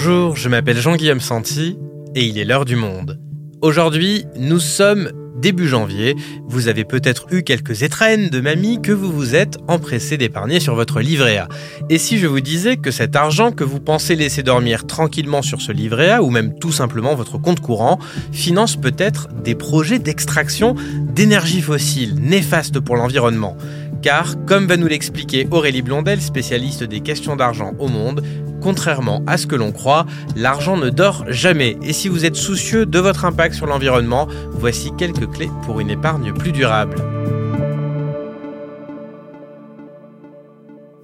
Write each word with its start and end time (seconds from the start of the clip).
Bonjour, 0.00 0.36
je 0.36 0.48
m'appelle 0.48 0.78
Jean-Guillaume 0.78 1.18
Santi 1.18 1.76
et 2.14 2.24
il 2.24 2.38
est 2.38 2.44
l'heure 2.44 2.64
du 2.64 2.76
monde. 2.76 3.18
Aujourd'hui, 3.62 4.26
nous 4.38 4.60
sommes 4.60 5.10
début 5.34 5.66
janvier. 5.66 6.14
Vous 6.46 6.68
avez 6.68 6.84
peut-être 6.84 7.26
eu 7.32 7.42
quelques 7.42 7.82
étrennes 7.82 8.28
de 8.28 8.40
mamie 8.40 8.80
que 8.80 8.92
vous 8.92 9.10
vous 9.10 9.34
êtes 9.34 9.58
empressé 9.66 10.16
d'épargner 10.16 10.60
sur 10.60 10.76
votre 10.76 11.00
livret 11.00 11.38
A. 11.38 11.48
Et 11.90 11.98
si 11.98 12.18
je 12.18 12.28
vous 12.28 12.38
disais 12.38 12.76
que 12.76 12.92
cet 12.92 13.16
argent 13.16 13.50
que 13.50 13.64
vous 13.64 13.80
pensez 13.80 14.14
laisser 14.14 14.44
dormir 14.44 14.86
tranquillement 14.86 15.42
sur 15.42 15.60
ce 15.60 15.72
livret 15.72 16.10
A, 16.10 16.22
ou 16.22 16.30
même 16.30 16.56
tout 16.60 16.72
simplement 16.72 17.16
votre 17.16 17.36
compte 17.36 17.58
courant, 17.58 17.98
finance 18.30 18.76
peut-être 18.76 19.26
des 19.42 19.56
projets 19.56 19.98
d'extraction 19.98 20.76
d'énergie 21.12 21.60
fossile 21.60 22.14
néfastes 22.20 22.78
pour 22.78 22.94
l'environnement 22.94 23.56
car, 24.02 24.34
comme 24.46 24.66
va 24.66 24.76
nous 24.76 24.86
l'expliquer 24.86 25.48
Aurélie 25.50 25.82
Blondel, 25.82 26.20
spécialiste 26.20 26.84
des 26.84 27.00
questions 27.00 27.36
d'argent 27.36 27.72
au 27.78 27.88
monde, 27.88 28.22
contrairement 28.60 29.22
à 29.26 29.36
ce 29.36 29.46
que 29.46 29.56
l'on 29.56 29.72
croit, 29.72 30.06
l'argent 30.36 30.76
ne 30.76 30.90
dort 30.90 31.24
jamais. 31.28 31.76
Et 31.82 31.92
si 31.92 32.08
vous 32.08 32.24
êtes 32.24 32.36
soucieux 32.36 32.86
de 32.86 32.98
votre 32.98 33.24
impact 33.24 33.54
sur 33.54 33.66
l'environnement, 33.66 34.28
voici 34.50 34.90
quelques 34.96 35.30
clés 35.30 35.50
pour 35.64 35.80
une 35.80 35.90
épargne 35.90 36.32
plus 36.32 36.52
durable. 36.52 36.96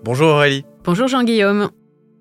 Bonjour 0.05 0.29
Aurélie. 0.29 0.65
Bonjour 0.85 1.09
Jean-Guillaume. 1.09 1.71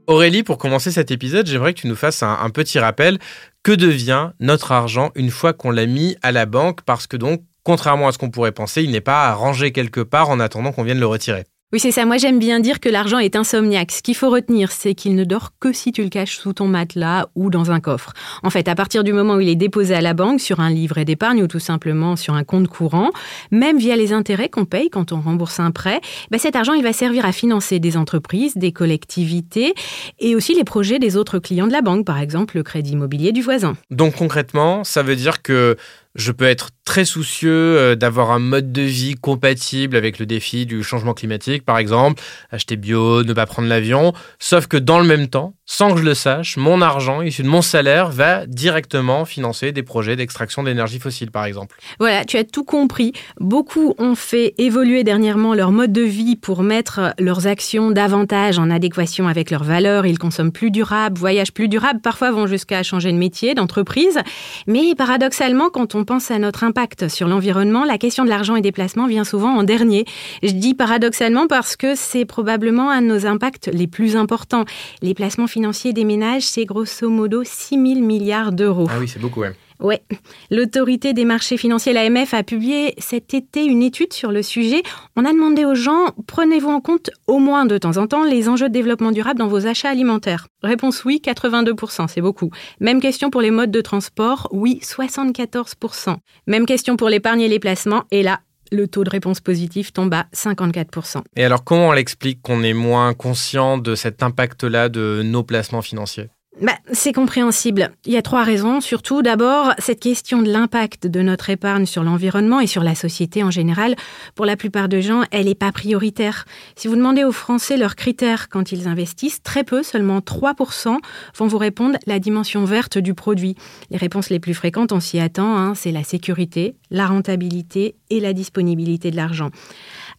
Aurélie, 0.07 0.43
pour 0.43 0.57
commencer 0.57 0.91
cet 0.91 1.11
épisode, 1.11 1.47
j'aimerais 1.47 1.73
que 1.73 1.81
tu 1.81 1.87
nous 1.87 1.95
fasses 1.95 2.23
un, 2.23 2.37
un, 2.41 2.49
petit 2.49 2.79
rappel. 2.79 3.19
Que 3.61 3.71
devient 3.71 4.31
notre 4.41 4.73
argent 4.73 5.11
une 5.15 5.29
fois 5.29 5.53
qu'on 5.53 5.71
l'a 5.71 5.85
mis 5.85 6.17
à 6.21 6.31
la 6.31 6.45
banque? 6.45 6.81
Parce 6.81 7.07
que 7.07 7.15
donc, 7.15 7.41
contrairement 7.63 8.09
à 8.09 8.11
ce 8.11 8.17
qu'on 8.17 8.29
pourrait 8.29 8.51
penser, 8.51 8.83
il 8.83 8.91
n'est 8.91 9.01
pas 9.01 9.27
à 9.27 9.33
ranger 9.33 9.71
quelque 9.71 10.01
part 10.01 10.29
en 10.29 10.39
attendant 10.39 10.71
qu'on 10.71 10.83
vienne 10.83 10.99
le 10.99 11.05
retirer. 11.05 11.45
Oui, 11.73 11.79
c'est 11.79 11.91
ça. 11.91 12.05
Moi, 12.05 12.17
j'aime 12.17 12.37
bien 12.37 12.59
dire 12.59 12.79
que 12.79 12.87
l'argent 12.87 13.17
est 13.17 13.35
insomniaque. 13.35 13.91
Ce 13.91 14.03
qu'il 14.03 14.13
faut 14.13 14.29
retenir, 14.29 14.71
c'est 14.71 14.93
qu'il 14.93 15.15
ne 15.15 15.23
dort 15.23 15.53
que 15.59 15.73
si 15.73 15.91
tu 15.91 16.03
le 16.03 16.09
caches 16.09 16.37
sous 16.37 16.53
ton 16.53 16.67
matelas 16.67 17.29
ou 17.33 17.49
dans 17.49 17.71
un 17.71 17.79
coffre. 17.79 18.13
En 18.43 18.51
fait, 18.51 18.67
à 18.67 18.75
partir 18.75 19.03
du 19.03 19.11
moment 19.11 19.33
où 19.33 19.39
il 19.39 19.49
est 19.49 19.55
déposé 19.55 19.95
à 19.95 20.01
la 20.01 20.13
banque, 20.13 20.39
sur 20.39 20.59
un 20.59 20.69
livret 20.69 21.03
d'épargne 21.03 21.41
ou 21.41 21.47
tout 21.47 21.59
simplement 21.59 22.15
sur 22.15 22.35
un 22.35 22.43
compte 22.43 22.67
courant, 22.67 23.09
même 23.49 23.79
via 23.79 23.95
les 23.95 24.13
intérêts 24.13 24.49
qu'on 24.49 24.65
paye 24.65 24.91
quand 24.91 25.13
on 25.13 25.19
rembourse 25.19 25.59
un 25.59 25.71
prêt, 25.71 25.99
bah, 26.29 26.37
cet 26.37 26.55
argent, 26.55 26.73
il 26.73 26.83
va 26.83 26.93
servir 26.93 27.25
à 27.25 27.31
financer 27.31 27.79
des 27.79 27.97
entreprises, 27.97 28.55
des 28.55 28.71
collectivités 28.71 29.73
et 30.19 30.35
aussi 30.35 30.53
les 30.53 30.65
projets 30.65 30.99
des 30.99 31.17
autres 31.17 31.39
clients 31.39 31.65
de 31.65 31.73
la 31.73 31.81
banque, 31.81 32.05
par 32.05 32.19
exemple 32.19 32.55
le 32.55 32.61
crédit 32.61 32.91
immobilier 32.91 33.31
du 33.31 33.41
voisin. 33.41 33.75
Donc 33.89 34.17
concrètement, 34.17 34.83
ça 34.83 35.01
veut 35.01 35.15
dire 35.15 35.41
que 35.41 35.75
je 36.15 36.31
peux 36.31 36.45
être 36.45 36.69
très 36.85 37.05
soucieux 37.05 37.51
euh, 37.51 37.95
d'avoir 37.95 38.31
un 38.31 38.39
mode 38.39 38.71
de 38.71 38.81
vie 38.81 39.15
compatible 39.15 39.95
avec 39.95 40.19
le 40.19 40.25
défi 40.25 40.65
du 40.65 40.83
changement 40.83 41.13
climatique, 41.13 41.63
par 41.63 41.77
exemple, 41.77 42.21
acheter 42.51 42.75
bio, 42.75 43.23
ne 43.23 43.33
pas 43.33 43.45
prendre 43.45 43.67
l'avion, 43.67 44.13
sauf 44.39 44.67
que 44.67 44.77
dans 44.77 44.99
le 44.99 45.05
même 45.05 45.27
temps, 45.27 45.53
sans 45.65 45.93
que 45.93 45.99
je 45.99 46.03
le 46.03 46.13
sache, 46.13 46.57
mon 46.57 46.81
argent 46.81 47.21
issu 47.21 47.41
de 47.41 47.47
mon 47.47 47.61
salaire 47.61 48.09
va 48.09 48.45
directement 48.45 49.23
financer 49.25 49.71
des 49.71 49.81
projets 49.81 50.15
d'extraction 50.15 50.61
d'énergie 50.63 50.99
fossile, 50.99 51.31
par 51.31 51.45
exemple. 51.45 51.77
Voilà, 51.99 52.25
tu 52.25 52.37
as 52.37 52.43
tout 52.43 52.65
compris. 52.65 53.13
Beaucoup 53.39 53.95
ont 53.97 54.15
fait 54.15 54.53
évoluer 54.57 55.03
dernièrement 55.03 55.53
leur 55.53 55.71
mode 55.71 55.93
de 55.93 56.01
vie 56.01 56.35
pour 56.35 56.63
mettre 56.63 57.13
leurs 57.17 57.47
actions 57.47 57.91
davantage 57.91 58.59
en 58.59 58.69
adéquation 58.69 59.27
avec 59.27 59.51
leurs 59.51 59.63
valeurs. 59.63 60.05
Ils 60.05 60.19
consomment 60.19 60.51
plus 60.51 60.69
durable, 60.69 61.17
voyagent 61.17 61.53
plus 61.53 61.69
durable, 61.69 62.01
parfois 62.01 62.31
vont 62.31 62.45
jusqu'à 62.45 62.83
changer 62.83 63.11
de 63.11 63.17
métier, 63.17 63.55
d'entreprise. 63.55 64.19
Mais 64.67 64.95
paradoxalement, 64.95 65.69
quand 65.69 65.95
on 65.95 66.02
pense 66.03 66.31
à 66.31 66.39
notre 66.39 66.63
impact 66.63 67.07
sur 67.07 67.27
l'environnement, 67.27 67.83
la 67.83 67.97
question 67.97 68.23
de 68.23 68.29
l'argent 68.29 68.55
et 68.55 68.61
des 68.61 68.71
placements 68.71 69.07
vient 69.07 69.23
souvent 69.23 69.55
en 69.55 69.63
dernier. 69.63 70.05
Je 70.41 70.51
dis 70.51 70.73
paradoxalement 70.73 71.47
parce 71.47 71.75
que 71.75 71.95
c'est 71.95 72.25
probablement 72.25 72.89
un 72.89 73.01
de 73.01 73.07
nos 73.07 73.25
impacts 73.25 73.69
les 73.71 73.87
plus 73.87 74.15
importants. 74.15 74.65
Les 75.01 75.13
placements 75.13 75.47
financiers 75.47 75.93
des 75.93 76.03
ménages, 76.03 76.43
c'est 76.43 76.65
grosso 76.65 77.09
modo 77.09 77.43
6 77.43 77.69
000 77.75 78.05
milliards 78.05 78.51
d'euros. 78.51 78.87
Ah 78.89 78.97
oui, 78.99 79.07
c'est 79.07 79.19
beaucoup, 79.19 79.41
ouais. 79.41 79.53
Ouais, 79.79 80.03
l'autorité 80.51 81.13
des 81.13 81.25
marchés 81.25 81.57
financiers, 81.57 81.93
l'AMF, 81.93 82.33
a 82.33 82.43
publié 82.43 82.93
cet 82.97 83.33
été 83.33 83.65
une 83.65 83.81
étude 83.81 84.13
sur 84.13 84.31
le 84.31 84.41
sujet. 84.41 84.83
On 85.15 85.25
a 85.25 85.31
demandé 85.31 85.65
aux 85.65 85.75
gens, 85.75 86.11
prenez-vous 86.27 86.69
en 86.69 86.81
compte 86.81 87.09
au 87.27 87.39
moins 87.39 87.65
de 87.65 87.77
temps 87.77 87.97
en 87.97 88.07
temps 88.07 88.23
les 88.23 88.49
enjeux 88.49 88.69
de 88.69 88.73
développement 88.73 89.11
durable 89.11 89.39
dans 89.39 89.47
vos 89.47 89.67
achats 89.67 89.89
alimentaires 89.89 90.47
Réponse 90.61 91.03
oui, 91.05 91.21
82%, 91.23 92.07
c'est 92.07 92.21
beaucoup. 92.21 92.49
Même 92.79 93.01
question 93.01 93.29
pour 93.29 93.41
les 93.41 93.51
modes 93.51 93.71
de 93.71 93.81
transport, 93.81 94.47
oui, 94.51 94.79
74%. 94.81 96.15
Même 96.47 96.65
question 96.65 96.95
pour 96.95 97.09
l'épargne 97.09 97.41
et 97.41 97.47
les 97.47 97.59
placements, 97.59 98.03
et 98.11 98.23
là, 98.23 98.39
le 98.71 98.87
taux 98.87 99.03
de 99.03 99.09
réponse 99.09 99.39
positive 99.39 99.91
tombe 99.91 100.13
à 100.13 100.25
54%. 100.33 101.21
Et 101.35 101.43
alors 101.43 101.63
comment 101.63 101.89
on 101.89 101.91
l'explique 101.91 102.41
qu'on 102.41 102.63
est 102.63 102.73
moins 102.73 103.13
conscient 103.13 103.77
de 103.77 103.95
cet 103.95 104.23
impact-là 104.23 104.89
de 104.89 105.21
nos 105.23 105.43
placements 105.43 105.81
financiers? 105.81 106.29
Bah, 106.61 106.77
c'est 106.91 107.13
compréhensible. 107.13 107.91
Il 108.05 108.13
y 108.13 108.17
a 108.17 108.21
trois 108.21 108.43
raisons. 108.43 108.79
Surtout, 108.79 109.23
d'abord, 109.23 109.73
cette 109.79 109.99
question 109.99 110.41
de 110.41 110.51
l'impact 110.51 111.07
de 111.07 111.21
notre 111.21 111.49
épargne 111.49 111.87
sur 111.87 112.03
l'environnement 112.03 112.59
et 112.59 112.67
sur 112.67 112.83
la 112.83 112.93
société 112.93 113.43
en 113.43 113.49
général, 113.49 113.95
pour 114.35 114.45
la 114.45 114.55
plupart 114.55 114.87
des 114.87 115.01
gens, 115.01 115.23
elle 115.31 115.45
n'est 115.45 115.55
pas 115.55 115.71
prioritaire. 115.71 116.45
Si 116.75 116.87
vous 116.87 116.95
demandez 116.95 117.23
aux 117.23 117.31
Français 117.31 117.75
leurs 117.75 117.95
critères 117.95 118.49
quand 118.49 118.71
ils 118.71 118.87
investissent, 118.87 119.41
très 119.41 119.63
peu, 119.63 119.81
seulement 119.81 120.19
3%, 120.19 120.97
vont 121.35 121.47
vous 121.47 121.57
répondre 121.57 121.97
la 122.05 122.19
dimension 122.19 122.65
verte 122.65 122.99
du 122.99 123.15
produit. 123.15 123.55
Les 123.89 123.97
réponses 123.97 124.29
les 124.29 124.39
plus 124.39 124.53
fréquentes, 124.53 124.91
on 124.91 124.99
s'y 124.99 125.19
attend, 125.19 125.57
hein, 125.57 125.73
c'est 125.73 125.91
la 125.91 126.03
sécurité, 126.03 126.75
la 126.91 127.07
rentabilité 127.07 127.95
et 128.11 128.19
la 128.19 128.33
disponibilité 128.33 129.09
de 129.09 129.15
l'argent. 129.15 129.49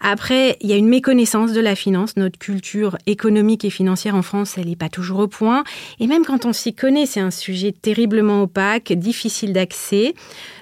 Après, 0.00 0.56
il 0.60 0.69
y 0.69 0.72
a 0.72 0.77
une 0.77 0.88
méconnaissance 0.88 1.53
de 1.53 1.60
la 1.60 1.75
finance. 1.75 2.16
Notre 2.16 2.38
culture 2.38 2.99
économique 3.06 3.65
et 3.65 3.71
financière 3.71 4.15
en 4.15 4.22
France, 4.22 4.56
elle 4.59 4.69
n'est 4.69 4.77
pas 4.77 4.88
toujours 4.88 5.21
au 5.21 5.28
point. 5.28 5.65
Et 6.00 6.06
même 6.06 6.25
quand 6.25 6.44
on 6.44 6.53
s'y 6.53 6.75
connaît, 6.75 7.06
c'est 7.06 7.21
un 7.21 7.31
sujet 7.31 7.72
terriblement 7.72 8.43
opaque, 8.43 8.93
difficile 8.93 9.53
d'accès. 9.53 10.15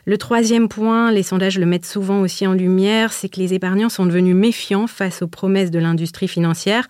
Le 0.05 0.19
troisième 0.19 0.69
point, 0.69 1.13
les 1.13 1.23
sondages 1.23 1.59
le 1.59 1.67
mettent 1.67 1.87
souvent 1.87 2.21
aussi 2.21 2.47
en 2.47 2.53
lumière, 2.53 3.13
c'est 3.13 3.29
que 3.29 3.39
les 3.39 3.55
épargnants 3.55 3.89
sont 3.89 4.07
devenus 4.07 4.35
méfiants 4.35 4.87
face 4.87 5.23
aux 5.23 5.29
promesses 5.29 5.71
de 5.71 5.79
l'industrie 5.79 6.29
financière. 6.29 6.87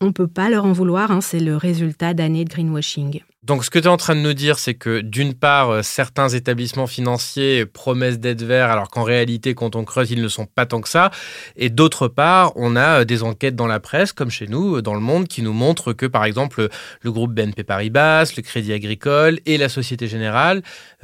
On 0.00 0.06
ne 0.06 0.12
peut 0.12 0.28
pas 0.28 0.50
leur 0.50 0.64
en 0.64 0.72
vouloir, 0.72 1.10
hein, 1.10 1.20
c'est 1.20 1.40
le 1.40 1.56
résultat 1.56 2.14
d'années 2.14 2.44
de 2.44 2.50
greenwashing. 2.50 3.22
Donc, 3.44 3.64
ce 3.64 3.70
que 3.70 3.80
tu 3.80 3.86
es 3.86 3.88
en 3.88 3.96
train 3.96 4.14
de 4.14 4.20
nous 4.20 4.34
dire, 4.34 4.56
c'est 4.56 4.74
que 4.74 5.00
d'une 5.00 5.34
part, 5.34 5.70
euh, 5.70 5.82
certains 5.82 6.28
établissements 6.28 6.86
financiers 6.86 7.66
promettent 7.66 8.20
d'être 8.20 8.44
verts, 8.44 8.70
alors 8.70 8.88
qu'en 8.88 9.02
réalité, 9.02 9.56
quand 9.56 9.74
on 9.74 9.84
creuse, 9.84 10.12
ils 10.12 10.22
ne 10.22 10.28
sont 10.28 10.46
pas 10.46 10.64
tant 10.64 10.80
que 10.80 10.88
ça. 10.88 11.10
Et 11.56 11.68
d'autre 11.68 12.06
part, 12.06 12.52
on 12.54 12.76
a 12.76 13.00
euh, 13.00 13.04
des 13.04 13.24
enquêtes 13.24 13.56
dans 13.56 13.66
la 13.66 13.80
presse, 13.80 14.12
comme 14.12 14.30
chez 14.30 14.46
nous, 14.46 14.76
euh, 14.76 14.82
dans 14.82 14.94
le 14.94 15.00
monde, 15.00 15.26
qui 15.26 15.42
nous 15.42 15.52
montrent 15.52 15.92
que, 15.92 16.06
par 16.06 16.24
exemple, 16.24 16.68
le 17.00 17.10
groupe 17.10 17.34
BNP 17.34 17.64
Paribas, 17.64 18.32
le 18.36 18.42
Crédit 18.42 18.72
Agricole 18.72 19.40
et 19.44 19.58
la 19.58 19.68
Société 19.68 20.06
Générale 20.06 20.62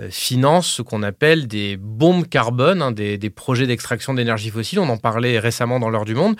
financent 0.09 0.69
ce 0.69 0.83
qu'on 0.83 1.03
appelle 1.03 1.49
des 1.49 1.77
bombes 1.77 2.29
carbone, 2.29 2.83
hein, 2.83 2.93
des, 2.93 3.19
des 3.19 3.31
projets 3.31 3.67
d'extraction 3.67 4.15
d'énergie 4.15 4.51
fossile. 4.51 4.79
On 4.79 4.89
en 4.89 4.97
parlait 4.97 5.41
récemment 5.41 5.81
dans 5.81 5.91
l'heure 5.91 6.05
du 6.05 6.15
monde. 6.15 6.37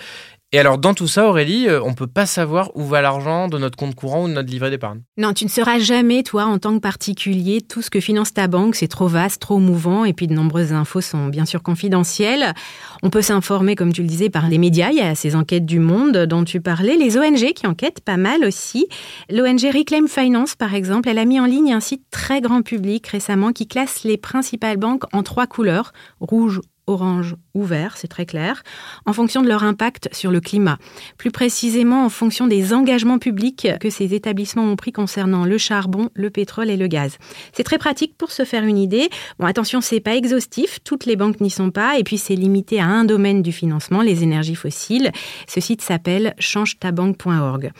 Et 0.51 0.57
alors, 0.57 0.79
dans 0.79 0.95
tout 0.95 1.07
ça, 1.07 1.27
Aurélie, 1.27 1.67
euh, 1.67 1.79
on 1.83 1.89
ne 1.89 1.93
peut 1.93 2.07
pas 2.07 2.25
savoir 2.25 2.75
où 2.75 2.83
va 2.83 3.03
l'argent 3.03 3.49
de 3.49 3.59
notre 3.59 3.77
compte 3.77 3.93
courant 3.93 4.23
ou 4.23 4.27
de 4.27 4.33
notre 4.33 4.49
livret 4.49 4.71
d'épargne. 4.71 5.01
Non, 5.15 5.33
tu 5.33 5.45
ne 5.45 5.49
sauras 5.49 5.77
jamais, 5.77 6.23
toi, 6.23 6.45
en 6.45 6.57
tant 6.57 6.73
que 6.73 6.79
particulier, 6.79 7.61
tout 7.61 7.83
ce 7.83 7.91
que 7.91 7.99
finance 7.99 8.33
ta 8.33 8.47
banque. 8.47 8.73
C'est 8.73 8.87
trop 8.87 9.07
vaste, 9.07 9.39
trop 9.39 9.59
mouvant, 9.59 10.05
et 10.05 10.13
puis 10.13 10.25
de 10.25 10.33
nombreuses 10.33 10.73
infos 10.73 11.01
sont 11.01 11.27
bien 11.27 11.45
sûr 11.45 11.61
confidentielles. 11.61 12.55
On 13.03 13.11
peut 13.11 13.21
s'informer, 13.21 13.75
comme 13.75 13.93
tu 13.93 14.01
le 14.01 14.07
disais, 14.07 14.31
par 14.31 14.49
les 14.49 14.57
médias. 14.57 14.89
Il 14.89 14.97
y 14.97 15.01
a 15.01 15.13
ces 15.13 15.35
enquêtes 15.35 15.67
du 15.67 15.77
Monde 15.77 16.17
dont 16.25 16.43
tu 16.43 16.61
parlais, 16.61 16.97
les 16.97 17.15
ONG 17.19 17.53
qui 17.53 17.67
enquêtent 17.67 18.01
pas 18.01 18.17
mal 18.17 18.43
aussi. 18.43 18.87
L'ONG 19.29 19.71
Reclaim 19.71 20.07
Finance, 20.07 20.55
par 20.55 20.73
exemple, 20.73 21.09
elle 21.09 21.19
a 21.19 21.25
mis 21.25 21.39
en 21.39 21.45
ligne 21.45 21.73
un 21.73 21.79
site 21.79 22.05
très 22.09 22.41
grand 22.41 22.63
public 22.63 23.05
récemment 23.05 23.51
qui 23.51 23.67
classe 23.67 24.03
les 24.03 24.17
principales 24.17 24.77
banques 24.77 25.03
en 25.13 25.21
trois 25.21 25.45
couleurs, 25.45 25.93
rouge, 26.19 26.59
orange 26.89 27.35
ou 27.53 27.63
vert, 27.63 27.95
c'est 27.97 28.07
très 28.07 28.25
clair, 28.25 28.63
en 29.05 29.13
fonction 29.13 29.41
de 29.41 29.47
leur 29.47 29.63
impact 29.63 30.09
sur 30.11 30.31
le 30.31 30.41
climat. 30.41 30.77
Plus 31.17 31.31
précisément 31.31 32.03
en 32.03 32.09
fonction 32.09 32.47
des 32.47 32.73
engagements 32.73 33.19
publics 33.19 33.67
que 33.79 33.89
ces 33.89 34.13
établissements 34.13 34.65
ont 34.65 34.75
pris 34.75 34.91
concernant 34.91 35.45
le 35.45 35.57
charbon, 35.57 36.09
le 36.13 36.29
pétrole 36.29 36.69
et 36.69 36.77
le 36.77 36.87
gaz. 36.87 37.17
C'est 37.53 37.63
très 37.63 37.77
pratique 37.77 38.17
pour 38.17 38.31
se 38.31 38.43
faire 38.43 38.63
une 38.63 38.77
idée. 38.77 39.09
Bon, 39.37 39.45
attention, 39.45 39.81
c'est 39.81 39.99
pas 39.99 40.15
exhaustif, 40.15 40.79
toutes 40.83 41.05
les 41.05 41.15
banques 41.15 41.41
n'y 41.41 41.49
sont 41.49 41.71
pas, 41.71 41.97
et 41.97 42.03
puis 42.03 42.17
c'est 42.17 42.35
limité 42.35 42.79
à 42.79 42.87
un 42.87 43.05
domaine 43.05 43.41
du 43.41 43.51
financement, 43.51 44.01
les 44.01 44.23
énergies 44.23 44.55
fossiles. 44.55 45.11
Ce 45.47 45.61
site 45.61 45.81
s'appelle 45.81 46.33
changetabanque.org. 46.39 47.71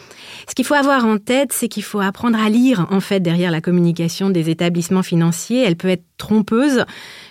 Ce 0.47 0.55
qu'il 0.55 0.65
faut 0.65 0.75
avoir 0.75 1.05
en 1.05 1.17
tête, 1.17 1.51
c'est 1.51 1.67
qu'il 1.67 1.83
faut 1.83 1.99
apprendre 1.99 2.39
à 2.39 2.49
lire, 2.49 2.87
en 2.91 2.99
fait, 2.99 3.19
derrière 3.19 3.51
la 3.51 3.61
communication 3.61 4.29
des 4.29 4.49
établissements 4.49 5.03
financiers. 5.03 5.63
Elle 5.63 5.75
peut 5.75 5.89
être 5.89 6.03
trompeuse. 6.19 6.85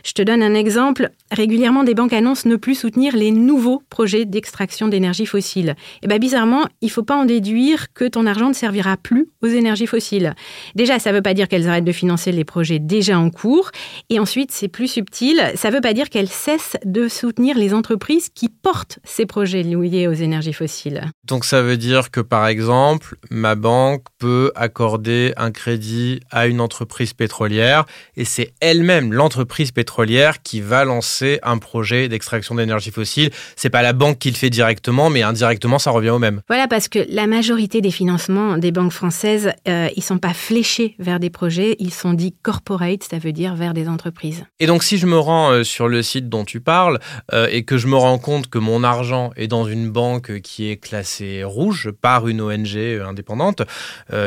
Je 0.04 0.12
te 0.12 0.22
donne 0.22 0.42
un 0.42 0.54
exemple. 0.54 1.10
Régulièrement, 1.30 1.84
des 1.84 1.94
banques 1.94 2.12
annoncent 2.12 2.48
ne 2.48 2.56
plus 2.56 2.74
soutenir 2.74 3.14
les 3.14 3.30
nouveaux 3.30 3.82
projets 3.90 4.24
d'extraction 4.24 4.88
d'énergie 4.88 5.26
fossile. 5.26 5.76
Et 6.02 6.08
bien, 6.08 6.18
bizarrement, 6.18 6.66
il 6.80 6.86
ne 6.86 6.90
faut 6.90 7.04
pas 7.04 7.16
en 7.16 7.24
déduire 7.24 7.92
que 7.92 8.06
ton 8.06 8.26
argent 8.26 8.48
ne 8.48 8.54
servira 8.54 8.96
plus 8.96 9.28
aux 9.42 9.46
énergies 9.46 9.86
fossiles. 9.86 10.34
Déjà, 10.74 10.98
ça 10.98 11.10
ne 11.10 11.16
veut 11.16 11.22
pas 11.22 11.34
dire 11.34 11.46
qu'elles 11.46 11.68
arrêtent 11.68 11.84
de 11.84 11.92
financer 11.92 12.32
les 12.32 12.44
projets 12.44 12.80
déjà 12.80 13.18
en 13.18 13.30
cours. 13.30 13.70
Et 14.10 14.18
ensuite, 14.18 14.50
c'est 14.50 14.68
plus 14.68 14.88
subtil, 14.88 15.40
ça 15.54 15.68
ne 15.68 15.74
veut 15.74 15.80
pas 15.80 15.92
dire 15.92 16.08
qu'elles 16.10 16.28
cessent 16.28 16.76
de 16.84 17.06
soutenir 17.06 17.56
les 17.56 17.74
entreprises 17.74 18.30
qui 18.30 18.48
portent 18.48 18.98
ces 19.04 19.26
projets 19.26 19.62
liés 19.62 20.08
aux 20.08 20.12
énergies 20.12 20.52
fossiles. 20.52 21.04
Donc 21.24 21.44
ça 21.44 21.62
veut 21.62 21.76
dire 21.76 22.10
que, 22.10 22.20
par 22.20 22.46
exemple, 22.46 23.16
ma 23.30 23.54
banque 23.54 24.04
peut 24.18 24.50
accorder 24.54 25.34
un 25.36 25.50
crédit 25.50 26.20
à 26.30 26.46
une 26.46 26.60
entreprise 26.60 27.12
pétrolière 27.12 27.84
et 28.16 28.24
c'est 28.24 28.52
elle-même 28.78 29.12
l'entreprise 29.12 29.72
pétrolière 29.72 30.42
qui 30.42 30.60
va 30.60 30.84
lancer 30.84 31.40
un 31.42 31.58
projet 31.58 32.08
d'extraction 32.08 32.54
d'énergie 32.54 32.90
fossile. 32.90 33.30
C'est 33.56 33.70
pas 33.70 33.82
la 33.82 33.92
banque 33.92 34.18
qui 34.18 34.30
le 34.30 34.36
fait 34.36 34.50
directement, 34.50 35.10
mais 35.10 35.22
indirectement, 35.22 35.78
ça 35.78 35.90
revient 35.90 36.10
au 36.10 36.18
même. 36.18 36.42
Voilà, 36.48 36.68
parce 36.68 36.88
que 36.88 37.00
la 37.08 37.26
majorité 37.26 37.80
des 37.80 37.90
financements 37.90 38.56
des 38.58 38.70
banques 38.70 38.92
françaises, 38.92 39.50
euh, 39.66 39.88
ils 39.96 40.02
sont 40.02 40.18
pas 40.18 40.34
fléchés 40.34 40.94
vers 40.98 41.18
des 41.18 41.30
projets, 41.30 41.76
ils 41.80 41.92
sont 41.92 42.12
dits 42.12 42.34
corporate, 42.42 43.02
ça 43.02 43.18
veut 43.18 43.32
dire 43.32 43.54
vers 43.54 43.74
des 43.74 43.88
entreprises. 43.88 44.44
Et 44.60 44.66
donc, 44.66 44.84
si 44.84 44.98
je 44.98 45.06
me 45.06 45.18
rends 45.18 45.50
euh, 45.50 45.64
sur 45.64 45.88
le 45.88 46.02
site 46.02 46.28
dont 46.28 46.44
tu 46.44 46.60
parles 46.60 47.00
euh, 47.32 47.48
et 47.50 47.64
que 47.64 47.78
je 47.78 47.88
me 47.88 47.96
rends 47.96 48.18
compte 48.18 48.48
que 48.48 48.58
mon 48.58 48.84
argent 48.84 49.30
est 49.36 49.48
dans 49.48 49.64
une 49.64 49.90
banque 49.90 50.40
qui 50.40 50.70
est 50.70 50.76
classée 50.76 51.42
rouge 51.42 51.90
par 52.00 52.28
une 52.28 52.40
ONG 52.40 52.76
indépendante, 53.04 53.62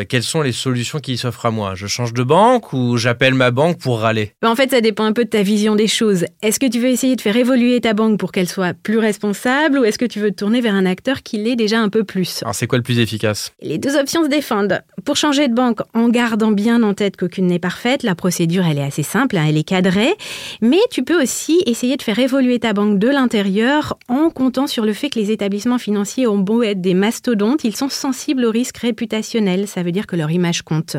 quelles 0.10 0.24
sont 0.24 0.42
les 0.42 0.52
solutions 0.52 1.00
qui 1.00 1.18
s'offrent 1.18 1.46
à 1.46 1.52
moi? 1.52 1.76
Je 1.76 1.88
change 1.88 2.14
de 2.14 2.24
banque 2.24 2.74
ou 2.74 2.98
j'appelle 2.98 3.34
ma 3.34 3.52
banque 3.52 3.80
pour 3.80 4.02
râler? 4.02 4.34
Ben, 4.42 4.50
En 4.50 4.56
fait, 4.56 4.72
ça 4.72 4.82
dépend 4.82 5.06
un 5.06 5.14
peu 5.14 5.26
de 5.26 5.30
ta 5.30 5.44
vision 5.44 5.76
des 5.76 5.88
choses. 5.88 6.26
Est-ce 6.42 6.60
que 6.60 6.66
tu 6.66 6.80
veux 6.80 6.88
essayer 6.88 7.16
de 7.16 7.22
faire 7.22 7.38
évoluer 7.38 7.80
ta 7.82 7.94
banque 7.94 8.20
pour 8.20 8.32
qu'elle 8.32 8.50
soit 8.50 8.74
plus 8.74 8.98
responsable 8.98 9.80
ou 9.80 9.84
est-ce 9.84 9.98
que 9.98 10.06
tu 10.06 10.20
veux 10.20 10.32
te 10.32 10.38
tourner 10.38 10.62
vers 10.62 10.74
un 10.74 10.86
acteur 10.86 11.22
qui 11.24 11.38
l'est 11.38 11.56
déjà 11.56 11.80
un 11.80 11.90
peu 11.90 12.04
plus? 12.04 12.42
Alors, 12.42 12.56
c'est 12.56 12.68
quoi 12.68 12.78
le 12.78 12.84
plus 12.84 13.00
efficace? 13.00 13.54
Les 13.62 13.78
deux 13.78 13.98
options 13.98 14.24
se 14.24 14.30
défendent. 14.30 14.82
Pour 15.06 15.16
changer 15.16 15.48
de 15.48 15.54
banque, 15.54 15.82
en 15.94 16.10
gardant 16.10 16.52
bien 16.52 16.84
en 16.84 16.94
tête 16.94 17.18
qu'aucune 17.18 17.48
n'est 17.48 17.60
parfaite, 17.60 18.04
la 18.04 18.16
procédure, 18.16 18.66
elle 18.66 18.78
est 18.78 18.84
assez 18.84 19.04
simple, 19.04 19.38
hein, 19.38 19.46
elle 19.48 19.58
est 19.58 19.64
cadrée, 19.64 20.14
mais 20.62 20.80
tu 20.90 21.04
peux 21.04 21.22
aussi 21.22 21.62
essayer 21.66 21.98
de 21.98 22.02
faire 22.02 22.20
évoluer 22.20 22.60
ta 22.60 22.74
banque 22.74 23.00
de 23.00 23.08
l'intérieur 23.08 23.98
en 24.08 24.30
comptant 24.30 24.68
sur 24.68 24.86
le 24.86 24.94
fait 24.94 25.10
que 25.10 25.20
les 25.20 25.32
établissements 25.32 25.78
financiers 25.78 26.28
ont 26.28 26.38
beau 26.38 26.64
être 26.64 26.82
des 26.82 26.94
mastodontes, 26.94 27.64
ils 27.64 27.76
sont 27.76 27.90
sensibles 27.90 28.46
aux 28.46 28.52
risques 28.52 28.78
réputationnels, 28.78 29.68
ça 29.68 29.84
veut 29.84 29.92
dire 29.92 30.08
que 30.08 30.16
leur 30.16 30.32
image 30.32 30.62
compte. 30.62 30.98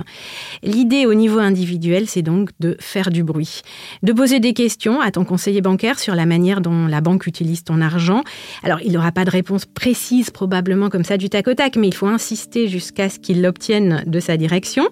L'idée 0.62 1.06
au 1.06 1.14
niveau 1.14 1.38
individuel, 1.38 2.08
c'est 2.08 2.22
donc 2.22 2.50
de 2.60 2.76
faire 2.80 3.10
du 3.10 3.22
bruit, 3.32 3.62
de 4.02 4.12
poser 4.12 4.40
des 4.40 4.52
questions 4.52 5.00
à 5.00 5.11
ton 5.11 5.25
conseiller 5.25 5.61
bancaire 5.61 5.99
sur 5.99 6.14
la 6.14 6.26
manière 6.26 6.61
dont 6.61 6.87
la 6.87 7.00
banque 7.00 7.26
utilise 7.26 7.64
ton 7.64 7.81
argent. 7.81 8.23
Alors, 8.62 8.81
il 8.82 8.93
n'aura 8.93 9.12
pas 9.12 9.25
de 9.25 9.31
réponse 9.31 9.64
précise 9.64 10.31
probablement 10.31 10.90
comme 10.90 11.05
ça 11.05 11.17
du 11.17 11.29
tac 11.29 11.49
au 11.49 11.55
tac, 11.55 11.76
mais 11.76 11.88
il 11.88 11.94
faut 11.94 12.06
insister 12.06 12.69
jusqu'à 12.69 13.08
ce 13.08 13.19
qu'il 13.19 13.43
l'obtienne 13.43 14.02
de 14.06 14.20
sa 14.20 14.37
direction. 14.37 14.84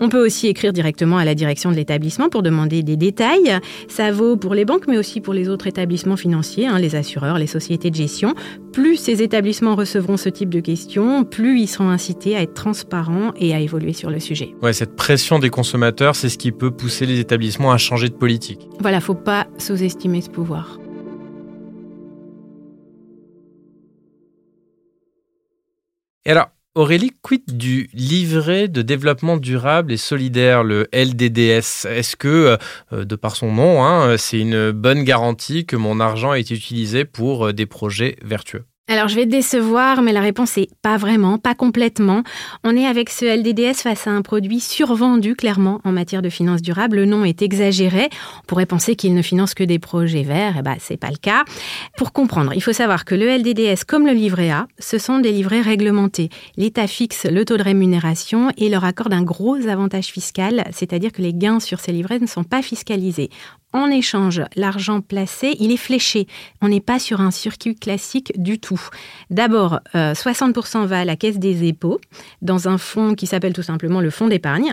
On 0.00 0.08
peut 0.08 0.24
aussi 0.24 0.46
écrire 0.46 0.72
directement 0.72 1.18
à 1.18 1.24
la 1.24 1.34
direction 1.34 1.70
de 1.70 1.76
l'établissement 1.76 2.28
pour 2.28 2.42
demander 2.42 2.82
des 2.82 2.96
détails. 2.96 3.58
Ça 3.88 4.12
vaut 4.12 4.36
pour 4.36 4.54
les 4.54 4.64
banques, 4.64 4.86
mais 4.88 4.98
aussi 4.98 5.20
pour 5.20 5.32
les 5.32 5.48
autres 5.48 5.66
établissements 5.66 6.16
financiers, 6.16 6.66
hein, 6.66 6.78
les 6.78 6.96
assureurs, 6.96 7.38
les 7.38 7.46
sociétés 7.46 7.90
de 7.90 7.96
gestion. 7.96 8.34
Plus 8.72 8.96
ces 8.96 9.22
établissements 9.22 9.74
recevront 9.74 10.16
ce 10.16 10.28
type 10.28 10.50
de 10.50 10.60
questions, 10.60 11.24
plus 11.24 11.60
ils 11.60 11.66
seront 11.66 11.88
incités 11.88 12.36
à 12.36 12.42
être 12.42 12.54
transparents 12.54 13.32
et 13.36 13.54
à 13.54 13.60
évoluer 13.60 13.94
sur 13.94 14.10
le 14.10 14.20
sujet. 14.20 14.54
Ouais, 14.62 14.72
cette 14.72 14.96
pression 14.96 15.38
des 15.38 15.50
consommateurs, 15.50 16.14
c'est 16.14 16.28
ce 16.28 16.38
qui 16.38 16.52
peut 16.52 16.70
pousser 16.70 17.06
les 17.06 17.18
établissements 17.18 17.72
à 17.72 17.78
changer 17.78 18.08
de 18.08 18.14
politique. 18.14 18.68
Voilà, 18.80 19.00
faut 19.00 19.14
pas 19.14 19.46
sous-estimer 19.58 20.20
ce 20.20 20.28
pouvoir. 20.30 20.78
Et 26.26 26.32
alors, 26.32 26.48
Aurélie, 26.76 27.12
quid 27.22 27.56
du 27.56 27.88
livret 27.94 28.68
de 28.68 28.82
développement 28.82 29.38
durable 29.38 29.94
et 29.94 29.96
solidaire, 29.96 30.62
le 30.62 30.86
LDDS 30.92 31.86
Est-ce 31.86 32.16
que, 32.16 32.58
euh, 32.92 33.04
de 33.06 33.16
par 33.16 33.34
son 33.34 33.50
nom, 33.50 33.82
hein, 33.82 34.18
c'est 34.18 34.38
une 34.38 34.72
bonne 34.72 35.02
garantie 35.02 35.64
que 35.64 35.76
mon 35.76 36.00
argent 36.00 36.34
est 36.34 36.50
utilisé 36.50 37.06
pour 37.06 37.46
euh, 37.46 37.52
des 37.54 37.64
projets 37.64 38.16
vertueux? 38.22 38.66
Alors 38.88 39.08
je 39.08 39.16
vais 39.16 39.24
te 39.24 39.30
décevoir, 39.30 40.00
mais 40.00 40.12
la 40.12 40.20
réponse 40.20 40.56
est 40.58 40.68
pas 40.80 40.96
vraiment, 40.96 41.38
pas 41.38 41.56
complètement. 41.56 42.22
On 42.62 42.76
est 42.76 42.86
avec 42.86 43.10
ce 43.10 43.24
LDDS 43.24 43.82
face 43.82 44.06
à 44.06 44.12
un 44.12 44.22
produit 44.22 44.60
survendu 44.60 45.34
clairement 45.34 45.80
en 45.82 45.90
matière 45.90 46.22
de 46.22 46.28
finances 46.28 46.62
durables. 46.62 46.98
Le 46.98 47.04
nom 47.04 47.24
est 47.24 47.42
exagéré. 47.42 48.08
On 48.42 48.46
pourrait 48.46 48.64
penser 48.64 48.94
qu'il 48.94 49.14
ne 49.14 49.22
finance 49.22 49.54
que 49.54 49.64
des 49.64 49.80
projets 49.80 50.22
verts. 50.22 50.54
Eh 50.60 50.62
ben 50.62 50.76
c'est 50.78 50.96
pas 50.96 51.10
le 51.10 51.16
cas. 51.16 51.44
Pour 51.96 52.12
comprendre, 52.12 52.52
il 52.54 52.62
faut 52.62 52.72
savoir 52.72 53.04
que 53.04 53.16
le 53.16 53.26
LDDS, 53.26 53.84
comme 53.84 54.06
le 54.06 54.12
livret 54.12 54.50
A, 54.50 54.68
ce 54.78 54.98
sont 54.98 55.18
des 55.18 55.32
livrets 55.32 55.62
réglementés. 55.62 56.28
L'État 56.56 56.86
fixe 56.86 57.24
le 57.24 57.44
taux 57.44 57.56
de 57.56 57.64
rémunération 57.64 58.52
et 58.56 58.68
leur 58.68 58.84
accorde 58.84 59.14
un 59.14 59.22
gros 59.22 59.66
avantage 59.66 60.06
fiscal, 60.06 60.64
c'est-à-dire 60.70 61.10
que 61.10 61.22
les 61.22 61.34
gains 61.34 61.58
sur 61.58 61.80
ces 61.80 61.90
livrets 61.90 62.20
ne 62.20 62.26
sont 62.26 62.44
pas 62.44 62.62
fiscalisés. 62.62 63.30
En 63.72 63.90
échange, 63.90 64.42
l'argent 64.54 65.02
placé, 65.02 65.54
il 65.60 65.70
est 65.70 65.76
fléché. 65.76 66.28
On 66.62 66.68
n'est 66.68 66.80
pas 66.80 66.98
sur 66.98 67.20
un 67.20 67.30
circuit 67.30 67.74
classique 67.74 68.32
du 68.40 68.58
tout. 68.58 68.75
D'abord, 69.30 69.80
60% 69.94 70.82
euh, 70.82 70.86
va 70.86 71.00
à 71.00 71.04
la 71.04 71.16
caisse 71.16 71.38
des 71.38 71.66
épaules, 71.66 71.98
dans 72.42 72.68
un 72.68 72.78
fonds 72.78 73.14
qui 73.14 73.26
s'appelle 73.26 73.52
tout 73.52 73.62
simplement 73.62 74.00
le 74.00 74.10
fonds 74.10 74.28
d'épargne. 74.28 74.72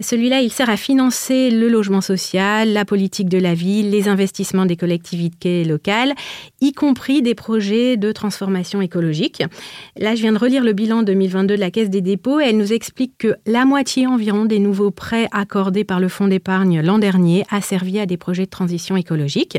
Celui-là, 0.00 0.40
il 0.40 0.52
sert 0.52 0.70
à 0.70 0.76
financer 0.76 1.50
le 1.50 1.68
logement 1.68 2.00
social, 2.00 2.72
la 2.72 2.84
politique 2.84 3.28
de 3.28 3.38
la 3.38 3.54
ville, 3.54 3.90
les 3.90 4.08
investissements 4.08 4.66
des 4.66 4.76
collectivités 4.76 5.64
locales, 5.64 6.14
y 6.60 6.72
compris 6.72 7.22
des 7.22 7.34
projets 7.34 7.96
de 7.96 8.12
transformation 8.12 8.80
écologique. 8.80 9.42
Là, 9.96 10.14
je 10.14 10.22
viens 10.22 10.32
de 10.32 10.38
relire 10.38 10.64
le 10.64 10.72
bilan 10.72 11.02
2022 11.02 11.54
de 11.54 11.60
la 11.60 11.70
Caisse 11.70 11.90
des 11.90 12.00
dépôts 12.00 12.40
et 12.40 12.44
elle 12.44 12.56
nous 12.56 12.72
explique 12.72 13.18
que 13.18 13.36
la 13.46 13.64
moitié 13.64 14.06
environ 14.06 14.44
des 14.44 14.58
nouveaux 14.58 14.90
prêts 14.90 15.28
accordés 15.32 15.84
par 15.84 16.00
le 16.00 16.08
fonds 16.08 16.28
d'épargne 16.28 16.80
l'an 16.80 16.98
dernier 16.98 17.44
a 17.50 17.60
servi 17.60 17.98
à 17.98 18.06
des 18.06 18.16
projets 18.16 18.44
de 18.44 18.50
transition 18.50 18.96
écologique. 18.96 19.58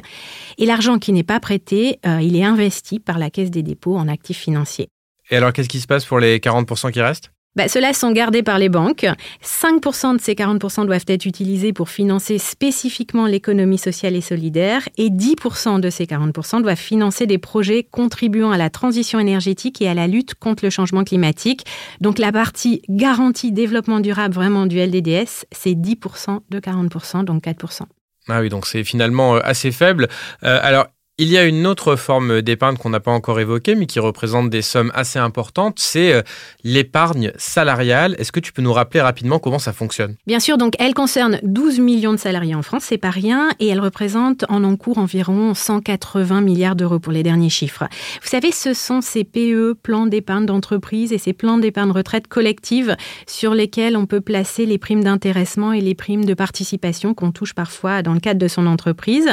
Et 0.58 0.66
l'argent 0.66 1.00
qui 1.00 1.12
n'est 1.14 1.24
pas 1.24 1.40
prêté, 1.40 2.00
euh, 2.06 2.20
il 2.22 2.36
est 2.36 2.44
investi 2.44 3.00
par 3.00 3.18
la 3.18 3.30
Caisse 3.30 3.52
des 3.52 3.64
dépôts 3.64 3.83
en 3.92 4.08
actifs 4.08 4.40
financiers. 4.40 4.90
Et 5.30 5.38
alors, 5.38 5.54
qu'est-ce 5.54 5.70
qui 5.70 5.80
se 5.80 5.88
passe 5.88 6.06
pour 6.06 6.20
les 6.20 6.40
40% 6.40 6.92
qui 6.92 7.02
restent? 7.02 7.32
Bah, 7.56 7.68
Ceux-là 7.68 7.94
sont 7.94 8.12
gardés 8.12 8.42
par 8.42 8.58
les 8.58 8.70
banques. 8.70 9.06
5% 9.44 10.18
de 10.18 10.22
ces 10.22 10.34
40% 10.34 10.88
doivent 10.88 11.06
être 11.08 11.26
utilisés 11.26 11.72
pour 11.72 11.90
financer 11.90 12.40
spécifiquement 12.40 13.28
l'économie 13.28 13.78
sociale 13.78 14.16
et 14.16 14.22
solidaire 14.22 14.90
et 14.98 15.10
10% 15.10 15.80
de 15.80 15.90
ces 15.92 16.06
40% 16.06 16.64
doivent 16.64 16.76
financer 16.76 17.28
des 17.28 17.38
projets 17.38 17.84
contribuant 17.84 18.52
à 18.52 18.58
la 18.58 18.72
transition 18.72 19.20
énergétique 19.20 19.82
et 19.84 19.88
à 19.88 19.94
la 19.94 20.08
lutte 20.08 20.34
contre 20.34 20.66
le 20.66 20.72
changement 20.72 21.04
climatique. 21.04 21.66
Donc 22.02 22.18
la 22.18 22.32
partie 22.32 22.82
garantie 22.90 23.52
développement 23.52 24.00
durable 24.00 24.34
vraiment 24.34 24.66
du 24.66 24.80
LDDS, 24.80 25.46
c'est 25.52 25.76
10% 25.76 26.40
de 26.50 26.60
40%, 26.60 27.24
donc 27.24 27.44
4%. 27.44 27.84
Ah 28.30 28.40
oui, 28.40 28.50
donc 28.50 28.66
c'est 28.66 28.84
finalement 28.84 29.36
euh, 29.36 29.40
assez 29.44 29.72
faible. 29.72 30.08
Euh, 30.44 30.60
alors, 30.62 30.88
il 31.20 31.30
y 31.30 31.38
a 31.38 31.46
une 31.46 31.68
autre 31.68 31.96
forme 31.96 32.42
d'épargne 32.42 32.76
qu'on 32.76 32.90
n'a 32.90 33.00
pas 33.00 33.12
encore 33.12 33.40
évoquée, 33.40 33.76
mais 33.76 33.86
qui 33.86 34.00
représente 34.00 34.50
des 34.50 34.64
sommes 34.64 34.92
assez 34.96 35.20
importantes, 35.20 35.78
c'est 35.78 36.12
euh, 36.12 36.24
l'épargne 36.64 37.32
salariale. 37.38 38.16
Est-ce 38.18 38.32
que 38.32 38.40
tu 38.40 38.52
peux 38.52 38.64
nous 38.64 38.74
rappeler 38.74 39.00
rapidement 39.00 39.38
comment 39.38 39.60
ça 39.60 39.74
fonctionne? 39.74 40.16
Bien 40.26 40.40
sûr, 40.40 40.58
donc 40.58 40.74
elle 40.80 40.96
concerne 40.96 41.40
12 41.44 41.80
millions 41.82 42.14
de 42.14 42.18
salariés 42.18 42.56
en 42.56 42.64
France, 42.64 42.86
c'est 42.86 42.98
pas 42.98 43.12
rien, 43.12 43.50
et 43.60 43.68
elle 43.68 43.80
représente 43.80 44.44
en 44.50 44.64
encours 44.64 44.98
environ 44.98 45.54
180 45.54 46.42
milliards 46.42 46.76
d'euros 46.76 46.98
pour 46.98 47.14
les 47.14 47.22
derniers 47.22 47.52
chiffres. 47.52 47.84
Vous 48.24 48.30
savez, 48.30 48.52
ce 48.52 48.74
sont 48.74 49.02
ces 49.02 49.24
PE, 49.24 49.76
plans 49.84 50.08
d'épargne 50.08 50.48
d'entreprise, 50.48 51.14
et 51.14 51.20
ces 51.20 51.34
plans 51.34 51.60
d'épargne 51.60 51.92
retraite 51.92 52.28
collective 52.28 52.98
sur 53.28 53.54
lesquels 53.54 53.98
on 53.98 54.08
peut 54.08 54.22
placer 54.22 54.66
les 54.66 54.80
primes 54.80 55.04
d'intéressement 55.04 55.74
et 55.74 55.82
les 55.82 55.94
primes 55.94 56.26
de 56.26 56.34
participation 56.34 57.14
qu'on 57.14 57.32
touche 57.32 57.54
parfois 57.54 58.02
dans 58.02 58.16
le 58.16 58.20
cadre 58.20 58.40
de 58.40 58.48
son 58.48 58.66
entreprise. 58.66 59.30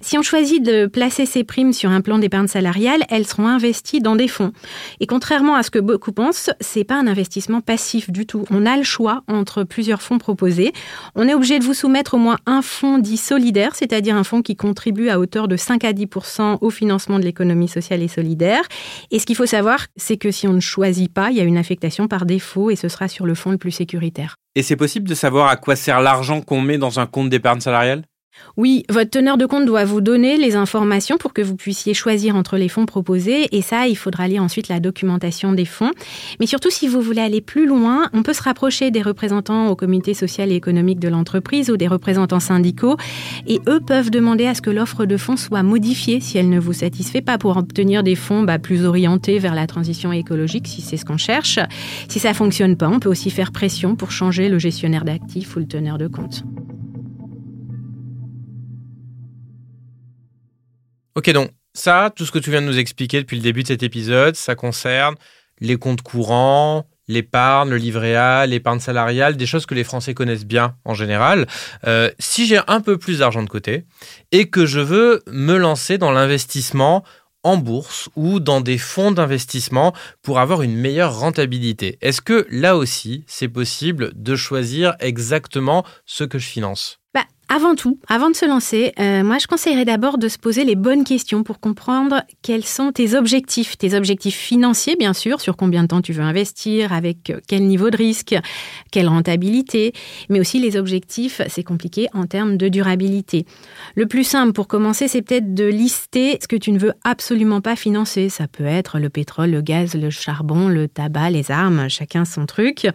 Si 0.00 0.18
on 0.18 0.22
choisit 0.22 0.60
de 0.60 0.86
placer 0.86 1.11
ces 1.12 1.44
primes 1.44 1.72
sur 1.72 1.90
un 1.90 2.00
plan 2.00 2.18
d'épargne 2.18 2.48
salariale, 2.48 3.02
elles 3.08 3.26
seront 3.26 3.46
investies 3.46 4.00
dans 4.00 4.16
des 4.16 4.28
fonds. 4.28 4.52
Et 5.00 5.06
contrairement 5.06 5.54
à 5.54 5.62
ce 5.62 5.70
que 5.70 5.78
beaucoup 5.78 6.12
pensent, 6.12 6.50
c'est 6.60 6.84
pas 6.84 6.96
un 6.96 7.06
investissement 7.06 7.60
passif 7.60 8.10
du 8.10 8.26
tout. 8.26 8.44
On 8.50 8.66
a 8.66 8.76
le 8.76 8.82
choix 8.82 9.22
entre 9.28 9.64
plusieurs 9.64 10.02
fonds 10.02 10.18
proposés. 10.18 10.72
On 11.14 11.28
est 11.28 11.34
obligé 11.34 11.58
de 11.58 11.64
vous 11.64 11.74
soumettre 11.74 12.14
au 12.14 12.18
moins 12.18 12.38
un 12.46 12.62
fonds 12.62 12.98
dit 12.98 13.16
solidaire, 13.16 13.74
c'est-à-dire 13.74 14.16
un 14.16 14.24
fonds 14.24 14.42
qui 14.42 14.56
contribue 14.56 15.08
à 15.08 15.18
hauteur 15.18 15.48
de 15.48 15.56
5 15.56 15.84
à 15.84 15.92
10% 15.92 16.58
au 16.60 16.70
financement 16.70 17.18
de 17.18 17.24
l'économie 17.24 17.68
sociale 17.68 18.02
et 18.02 18.08
solidaire. 18.08 18.62
Et 19.10 19.18
ce 19.18 19.26
qu'il 19.26 19.36
faut 19.36 19.46
savoir, 19.46 19.86
c'est 19.96 20.16
que 20.16 20.30
si 20.30 20.48
on 20.48 20.52
ne 20.52 20.60
choisit 20.60 21.12
pas, 21.12 21.30
il 21.30 21.36
y 21.36 21.40
a 21.40 21.44
une 21.44 21.58
affectation 21.58 22.08
par 22.08 22.26
défaut 22.26 22.70
et 22.70 22.76
ce 22.76 22.88
sera 22.88 23.08
sur 23.08 23.26
le 23.26 23.34
fonds 23.34 23.50
le 23.50 23.58
plus 23.58 23.70
sécuritaire. 23.70 24.36
Et 24.54 24.62
c'est 24.62 24.76
possible 24.76 25.08
de 25.08 25.14
savoir 25.14 25.48
à 25.48 25.56
quoi 25.56 25.76
sert 25.76 26.00
l'argent 26.00 26.42
qu'on 26.42 26.60
met 26.60 26.78
dans 26.78 27.00
un 27.00 27.06
compte 27.06 27.30
d'épargne 27.30 27.60
salariale? 27.60 28.04
Oui, 28.56 28.84
votre 28.90 29.10
teneur 29.10 29.38
de 29.38 29.46
compte 29.46 29.64
doit 29.64 29.84
vous 29.84 30.00
donner 30.00 30.36
les 30.36 30.56
informations 30.56 31.16
pour 31.16 31.32
que 31.32 31.40
vous 31.40 31.56
puissiez 31.56 31.94
choisir 31.94 32.36
entre 32.36 32.56
les 32.58 32.68
fonds 32.68 32.86
proposés. 32.86 33.48
Et 33.56 33.62
ça, 33.62 33.86
il 33.86 33.96
faudra 33.96 34.28
lire 34.28 34.42
ensuite 34.42 34.68
la 34.68 34.80
documentation 34.80 35.52
des 35.52 35.64
fonds. 35.64 35.90
Mais 36.38 36.46
surtout, 36.46 36.70
si 36.70 36.86
vous 36.86 37.00
voulez 37.00 37.22
aller 37.22 37.40
plus 37.40 37.66
loin, 37.66 38.08
on 38.12 38.22
peut 38.22 38.34
se 38.34 38.42
rapprocher 38.42 38.90
des 38.90 39.02
représentants 39.02 39.68
au 39.68 39.76
comité 39.76 40.14
social 40.14 40.52
et 40.52 40.54
économique 40.54 41.00
de 41.00 41.08
l'entreprise 41.08 41.70
ou 41.70 41.76
des 41.76 41.88
représentants 41.88 42.40
syndicaux. 42.40 42.96
Et 43.46 43.60
eux 43.68 43.80
peuvent 43.80 44.10
demander 44.10 44.46
à 44.46 44.54
ce 44.54 44.62
que 44.62 44.70
l'offre 44.70 45.06
de 45.06 45.16
fonds 45.16 45.36
soit 45.36 45.62
modifiée 45.62 46.20
si 46.20 46.38
elle 46.38 46.50
ne 46.50 46.60
vous 46.60 46.74
satisfait 46.74 47.22
pas 47.22 47.38
pour 47.38 47.56
obtenir 47.56 48.02
des 48.02 48.16
fonds 48.16 48.42
bah, 48.42 48.58
plus 48.58 48.84
orientés 48.84 49.38
vers 49.38 49.54
la 49.54 49.66
transition 49.66 50.12
écologique, 50.12 50.68
si 50.68 50.82
c'est 50.82 50.96
ce 50.96 51.04
qu'on 51.04 51.16
cherche. 51.16 51.58
Si 52.08 52.18
ça 52.18 52.34
fonctionne 52.34 52.76
pas, 52.76 52.88
on 52.88 53.00
peut 53.00 53.08
aussi 53.08 53.30
faire 53.30 53.52
pression 53.52 53.96
pour 53.96 54.10
changer 54.10 54.48
le 54.48 54.58
gestionnaire 54.58 55.04
d'actifs 55.04 55.56
ou 55.56 55.60
le 55.60 55.66
teneur 55.66 55.98
de 55.98 56.06
compte. 56.06 56.44
Ok, 61.14 61.30
donc 61.30 61.50
ça, 61.74 62.10
tout 62.14 62.24
ce 62.24 62.32
que 62.32 62.38
tu 62.38 62.50
viens 62.50 62.62
de 62.62 62.66
nous 62.66 62.78
expliquer 62.78 63.20
depuis 63.20 63.36
le 63.36 63.42
début 63.42 63.62
de 63.62 63.68
cet 63.68 63.82
épisode, 63.82 64.34
ça 64.34 64.54
concerne 64.54 65.14
les 65.60 65.76
comptes 65.76 66.02
courants, 66.02 66.86
l'épargne, 67.06 67.68
le 67.68 67.76
livret 67.76 68.14
A, 68.14 68.46
l'épargne 68.46 68.80
salariale, 68.80 69.36
des 69.36 69.46
choses 69.46 69.66
que 69.66 69.74
les 69.74 69.84
Français 69.84 70.14
connaissent 70.14 70.46
bien 70.46 70.76
en 70.84 70.94
général. 70.94 71.46
Euh, 71.86 72.10
si 72.18 72.46
j'ai 72.46 72.60
un 72.66 72.80
peu 72.80 72.96
plus 72.96 73.18
d'argent 73.18 73.42
de 73.42 73.48
côté 73.48 73.84
et 74.30 74.48
que 74.48 74.64
je 74.64 74.80
veux 74.80 75.22
me 75.26 75.56
lancer 75.58 75.98
dans 75.98 76.12
l'investissement 76.12 77.04
en 77.42 77.58
bourse 77.58 78.08
ou 78.16 78.40
dans 78.40 78.60
des 78.60 78.78
fonds 78.78 79.12
d'investissement 79.12 79.92
pour 80.22 80.38
avoir 80.38 80.62
une 80.62 80.76
meilleure 80.76 81.18
rentabilité. 81.18 81.98
Est-ce 82.00 82.22
que 82.22 82.46
là 82.50 82.76
aussi, 82.76 83.24
c'est 83.26 83.48
possible 83.48 84.12
de 84.14 84.36
choisir 84.36 84.94
exactement 85.00 85.84
ce 86.06 86.24
que 86.24 86.38
je 86.38 86.46
finance? 86.46 87.01
Avant 87.54 87.74
tout, 87.74 87.98
avant 88.08 88.30
de 88.30 88.34
se 88.34 88.46
lancer, 88.46 88.94
euh, 88.98 89.22
moi 89.22 89.36
je 89.36 89.46
conseillerais 89.46 89.84
d'abord 89.84 90.16
de 90.16 90.28
se 90.28 90.38
poser 90.38 90.64
les 90.64 90.74
bonnes 90.74 91.04
questions 91.04 91.42
pour 91.42 91.60
comprendre 91.60 92.22
quels 92.40 92.64
sont 92.64 92.92
tes 92.92 93.14
objectifs. 93.14 93.76
Tes 93.76 93.92
objectifs 93.94 94.36
financiers, 94.36 94.96
bien 94.96 95.12
sûr, 95.12 95.38
sur 95.42 95.54
combien 95.54 95.82
de 95.82 95.88
temps 95.88 96.00
tu 96.00 96.14
veux 96.14 96.22
investir, 96.22 96.94
avec 96.94 97.30
quel 97.46 97.66
niveau 97.66 97.90
de 97.90 97.96
risque, 97.98 98.34
quelle 98.90 99.06
rentabilité, 99.06 99.92
mais 100.30 100.40
aussi 100.40 100.60
les 100.60 100.78
objectifs, 100.78 101.42
c'est 101.48 101.62
compliqué, 101.62 102.08
en 102.14 102.24
termes 102.24 102.56
de 102.56 102.68
durabilité. 102.68 103.44
Le 103.96 104.06
plus 104.06 104.24
simple 104.24 104.54
pour 104.54 104.66
commencer, 104.66 105.06
c'est 105.06 105.20
peut-être 105.20 105.52
de 105.52 105.66
lister 105.66 106.38
ce 106.40 106.48
que 106.48 106.56
tu 106.56 106.72
ne 106.72 106.78
veux 106.78 106.94
absolument 107.04 107.60
pas 107.60 107.76
financer. 107.76 108.30
Ça 108.30 108.48
peut 108.48 108.64
être 108.64 108.98
le 108.98 109.10
pétrole, 109.10 109.50
le 109.50 109.60
gaz, 109.60 109.94
le 109.94 110.08
charbon, 110.08 110.68
le 110.68 110.88
tabac, 110.88 111.28
les 111.28 111.50
armes, 111.50 111.90
chacun 111.90 112.24
son 112.24 112.46
truc. 112.46 112.86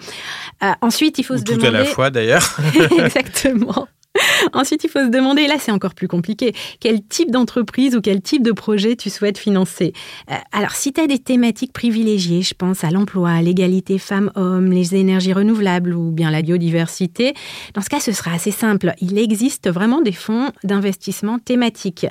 Euh, 0.64 0.72
ensuite, 0.82 1.20
il 1.20 1.24
faut 1.24 1.38
se 1.38 1.44
tout 1.44 1.54
demander... 1.54 1.70
Tout 1.70 1.76
à 1.76 1.80
la 1.80 1.86
fois 1.86 2.10
d'ailleurs. 2.10 2.60
Exactement. 3.00 3.88
Ensuite, 4.54 4.84
il 4.84 4.90
faut 4.90 5.00
se 5.00 5.10
demander, 5.10 5.48
là 5.48 5.56
c'est 5.60 5.72
encore 5.72 5.94
plus 5.94 6.08
compliqué, 6.08 6.54
quel 6.80 7.02
type 7.04 7.32
d'entreprise 7.32 7.96
ou 7.96 8.02
quel 8.02 8.22
type 8.22 8.44
de 8.44 8.52
projet 8.52 8.96
tu 8.96 9.10
souhaites 9.10 9.38
financer. 9.38 9.94
Euh, 10.32 10.36
alors, 10.52 10.72
si 10.72 10.94
tu 10.94 11.02
as 11.02 11.08
des 11.08 11.20
thématiques 11.20 11.74
privilégiées, 11.74 12.42
je 12.42 12.54
pense 12.54 12.84
à 12.84 12.90
l'emploi, 12.90 13.42
l'égalité 13.42 13.98
femmes-hommes, 13.98 14.72
les 14.72 14.96
énergies 14.96 15.34
renouvelables 15.34 15.94
ou 15.94 16.12
bien 16.12 16.32
la 16.32 16.42
biodiversité, 16.42 17.34
dans 17.74 17.82
ce 17.82 17.90
cas, 17.90 18.00
ce 18.00 18.12
sera 18.12 18.34
assez 18.34 18.52
simple. 18.52 18.94
Il 19.02 19.18
existe 19.18 19.70
vraiment 19.70 20.02
des 20.02 20.12
fonds 20.12 20.52
d'investissement 20.64 21.40
thématiques. 21.40 22.06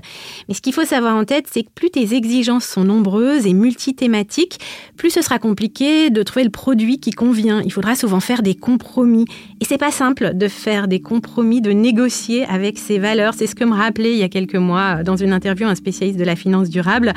Mais 0.48 0.54
ce 0.54 0.60
qu'il 0.60 0.72
faut 0.72 0.84
savoir 0.84 1.16
en 1.16 1.25
tête, 1.25 1.46
c'est 1.50 1.62
que 1.62 1.70
plus 1.75 1.90
tes 1.90 2.14
exigences 2.14 2.66
sont 2.66 2.84
nombreuses 2.84 3.46
et 3.46 3.54
multithématiques, 3.54 4.58
plus 4.96 5.10
ce 5.10 5.22
sera 5.22 5.38
compliqué 5.38 6.10
de 6.10 6.22
trouver 6.22 6.44
le 6.44 6.50
produit 6.50 6.98
qui 6.98 7.10
convient. 7.10 7.62
Il 7.64 7.72
faudra 7.72 7.94
souvent 7.94 8.20
faire 8.20 8.42
des 8.42 8.54
compromis. 8.54 9.25
Et 9.60 9.64
c'est 9.64 9.78
pas 9.78 9.90
simple 9.90 10.32
de 10.34 10.48
faire 10.48 10.88
des 10.88 11.00
compromis, 11.00 11.60
de 11.60 11.72
négocier 11.72 11.95
négocier 11.96 12.44
avec 12.44 12.78
ses 12.78 12.98
valeurs. 12.98 13.32
C'est 13.32 13.46
ce 13.46 13.54
que 13.54 13.64
me 13.64 13.72
rappelait 13.72 14.12
il 14.12 14.18
y 14.18 14.22
a 14.22 14.28
quelques 14.28 14.56
mois 14.56 15.02
dans 15.02 15.16
une 15.16 15.32
interview 15.32 15.66
un 15.66 15.74
spécialiste 15.74 16.18
de 16.18 16.24
la 16.24 16.36
finance 16.36 16.68
durable. 16.68 17.14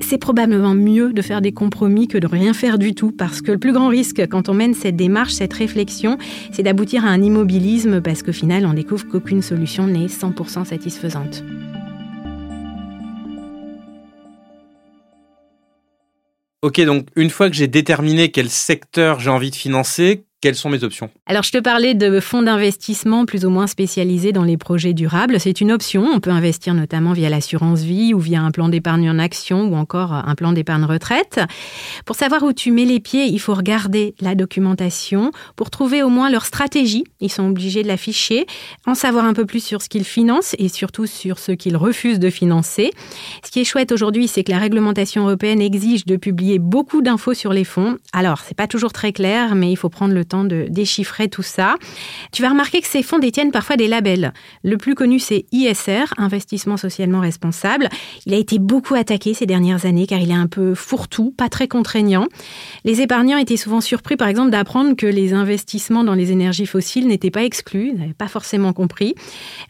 C'est 0.00 0.18
probablement 0.18 0.74
mieux 0.74 1.12
de 1.12 1.22
faire 1.22 1.40
des 1.40 1.52
compromis 1.52 2.08
que 2.08 2.18
de 2.18 2.26
rien 2.26 2.52
faire 2.52 2.76
du 2.76 2.92
tout 2.92 3.12
parce 3.12 3.40
que 3.40 3.52
le 3.52 3.58
plus 3.58 3.72
grand 3.72 3.86
risque 3.86 4.26
quand 4.28 4.48
on 4.48 4.54
mène 4.54 4.74
cette 4.74 4.96
démarche, 4.96 5.34
cette 5.34 5.52
réflexion, 5.52 6.18
c'est 6.50 6.64
d'aboutir 6.64 7.04
à 7.04 7.08
un 7.08 7.22
immobilisme 7.22 8.00
parce 8.00 8.24
qu'au 8.24 8.32
final, 8.32 8.66
on 8.66 8.74
découvre 8.74 9.06
qu'aucune 9.06 9.42
solution 9.42 9.86
n'est 9.86 10.06
100% 10.06 10.64
satisfaisante. 10.64 11.44
Ok, 16.62 16.80
donc 16.80 17.06
une 17.14 17.30
fois 17.30 17.48
que 17.48 17.54
j'ai 17.54 17.68
déterminé 17.68 18.32
quel 18.32 18.50
secteur 18.50 19.20
j'ai 19.20 19.30
envie 19.30 19.52
de 19.52 19.56
financer, 19.56 20.24
quelles 20.46 20.54
sont 20.54 20.70
mes 20.70 20.84
options 20.84 21.10
Alors, 21.26 21.42
je 21.42 21.50
te 21.50 21.58
parlais 21.58 21.94
de 21.94 22.20
fonds 22.20 22.40
d'investissement 22.40 23.26
plus 23.26 23.44
ou 23.44 23.50
moins 23.50 23.66
spécialisés 23.66 24.30
dans 24.30 24.44
les 24.44 24.56
projets 24.56 24.92
durables. 24.92 25.40
C'est 25.40 25.60
une 25.60 25.72
option. 25.72 26.08
On 26.14 26.20
peut 26.20 26.30
investir 26.30 26.72
notamment 26.72 27.14
via 27.14 27.28
l'assurance 27.28 27.80
vie 27.80 28.14
ou 28.14 28.20
via 28.20 28.40
un 28.42 28.52
plan 28.52 28.68
d'épargne 28.68 29.10
en 29.10 29.18
action 29.18 29.64
ou 29.64 29.74
encore 29.74 30.12
un 30.12 30.34
plan 30.36 30.52
d'épargne 30.52 30.84
retraite. 30.84 31.40
Pour 32.04 32.14
savoir 32.14 32.44
où 32.44 32.52
tu 32.52 32.70
mets 32.70 32.84
les 32.84 33.00
pieds, 33.00 33.24
il 33.24 33.40
faut 33.40 33.54
regarder 33.54 34.14
la 34.20 34.36
documentation 34.36 35.32
pour 35.56 35.70
trouver 35.70 36.04
au 36.04 36.10
moins 36.10 36.30
leur 36.30 36.46
stratégie. 36.46 37.02
Ils 37.18 37.32
sont 37.32 37.48
obligés 37.48 37.82
de 37.82 37.88
l'afficher, 37.88 38.46
en 38.86 38.94
savoir 38.94 39.24
un 39.24 39.34
peu 39.34 39.46
plus 39.46 39.64
sur 39.64 39.82
ce 39.82 39.88
qu'ils 39.88 40.04
financent 40.04 40.54
et 40.60 40.68
surtout 40.68 41.06
sur 41.06 41.40
ce 41.40 41.50
qu'ils 41.50 41.76
refusent 41.76 42.20
de 42.20 42.30
financer. 42.30 42.92
Ce 43.44 43.50
qui 43.50 43.58
est 43.58 43.64
chouette 43.64 43.90
aujourd'hui, 43.90 44.28
c'est 44.28 44.44
que 44.44 44.52
la 44.52 44.60
réglementation 44.60 45.24
européenne 45.24 45.60
exige 45.60 46.06
de 46.06 46.14
publier 46.14 46.60
beaucoup 46.60 47.02
d'infos 47.02 47.34
sur 47.34 47.52
les 47.52 47.64
fonds. 47.64 47.98
Alors, 48.12 48.42
c'est 48.46 48.56
pas 48.56 48.68
toujours 48.68 48.92
très 48.92 49.12
clair, 49.12 49.56
mais 49.56 49.72
il 49.72 49.76
faut 49.76 49.88
prendre 49.88 50.14
le 50.14 50.24
temps 50.24 50.35
de 50.44 50.66
déchiffrer 50.68 51.28
tout 51.28 51.42
ça. 51.42 51.76
Tu 52.32 52.42
vas 52.42 52.50
remarquer 52.50 52.80
que 52.80 52.86
ces 52.86 53.02
fonds 53.02 53.18
détiennent 53.18 53.52
parfois 53.52 53.76
des 53.76 53.88
labels. 53.88 54.32
Le 54.62 54.76
plus 54.76 54.94
connu, 54.94 55.18
c'est 55.18 55.46
ISR, 55.52 56.04
Investissement 56.18 56.76
socialement 56.76 57.20
responsable. 57.20 57.88
Il 58.26 58.34
a 58.34 58.36
été 58.36 58.58
beaucoup 58.58 58.94
attaqué 58.94 59.34
ces 59.34 59.46
dernières 59.46 59.86
années 59.86 60.06
car 60.06 60.20
il 60.20 60.30
est 60.30 60.34
un 60.34 60.46
peu 60.46 60.74
fourre-tout, 60.74 61.32
pas 61.36 61.48
très 61.48 61.68
contraignant. 61.68 62.26
Les 62.84 63.00
épargnants 63.00 63.38
étaient 63.38 63.56
souvent 63.56 63.80
surpris, 63.80 64.16
par 64.16 64.28
exemple, 64.28 64.50
d'apprendre 64.50 64.94
que 64.96 65.06
les 65.06 65.32
investissements 65.32 66.04
dans 66.04 66.14
les 66.14 66.32
énergies 66.32 66.66
fossiles 66.66 67.06
n'étaient 67.06 67.30
pas 67.30 67.44
exclus. 67.44 67.90
Ils 67.92 67.98
n'avaient 67.98 68.12
pas 68.12 68.28
forcément 68.28 68.72
compris. 68.72 69.14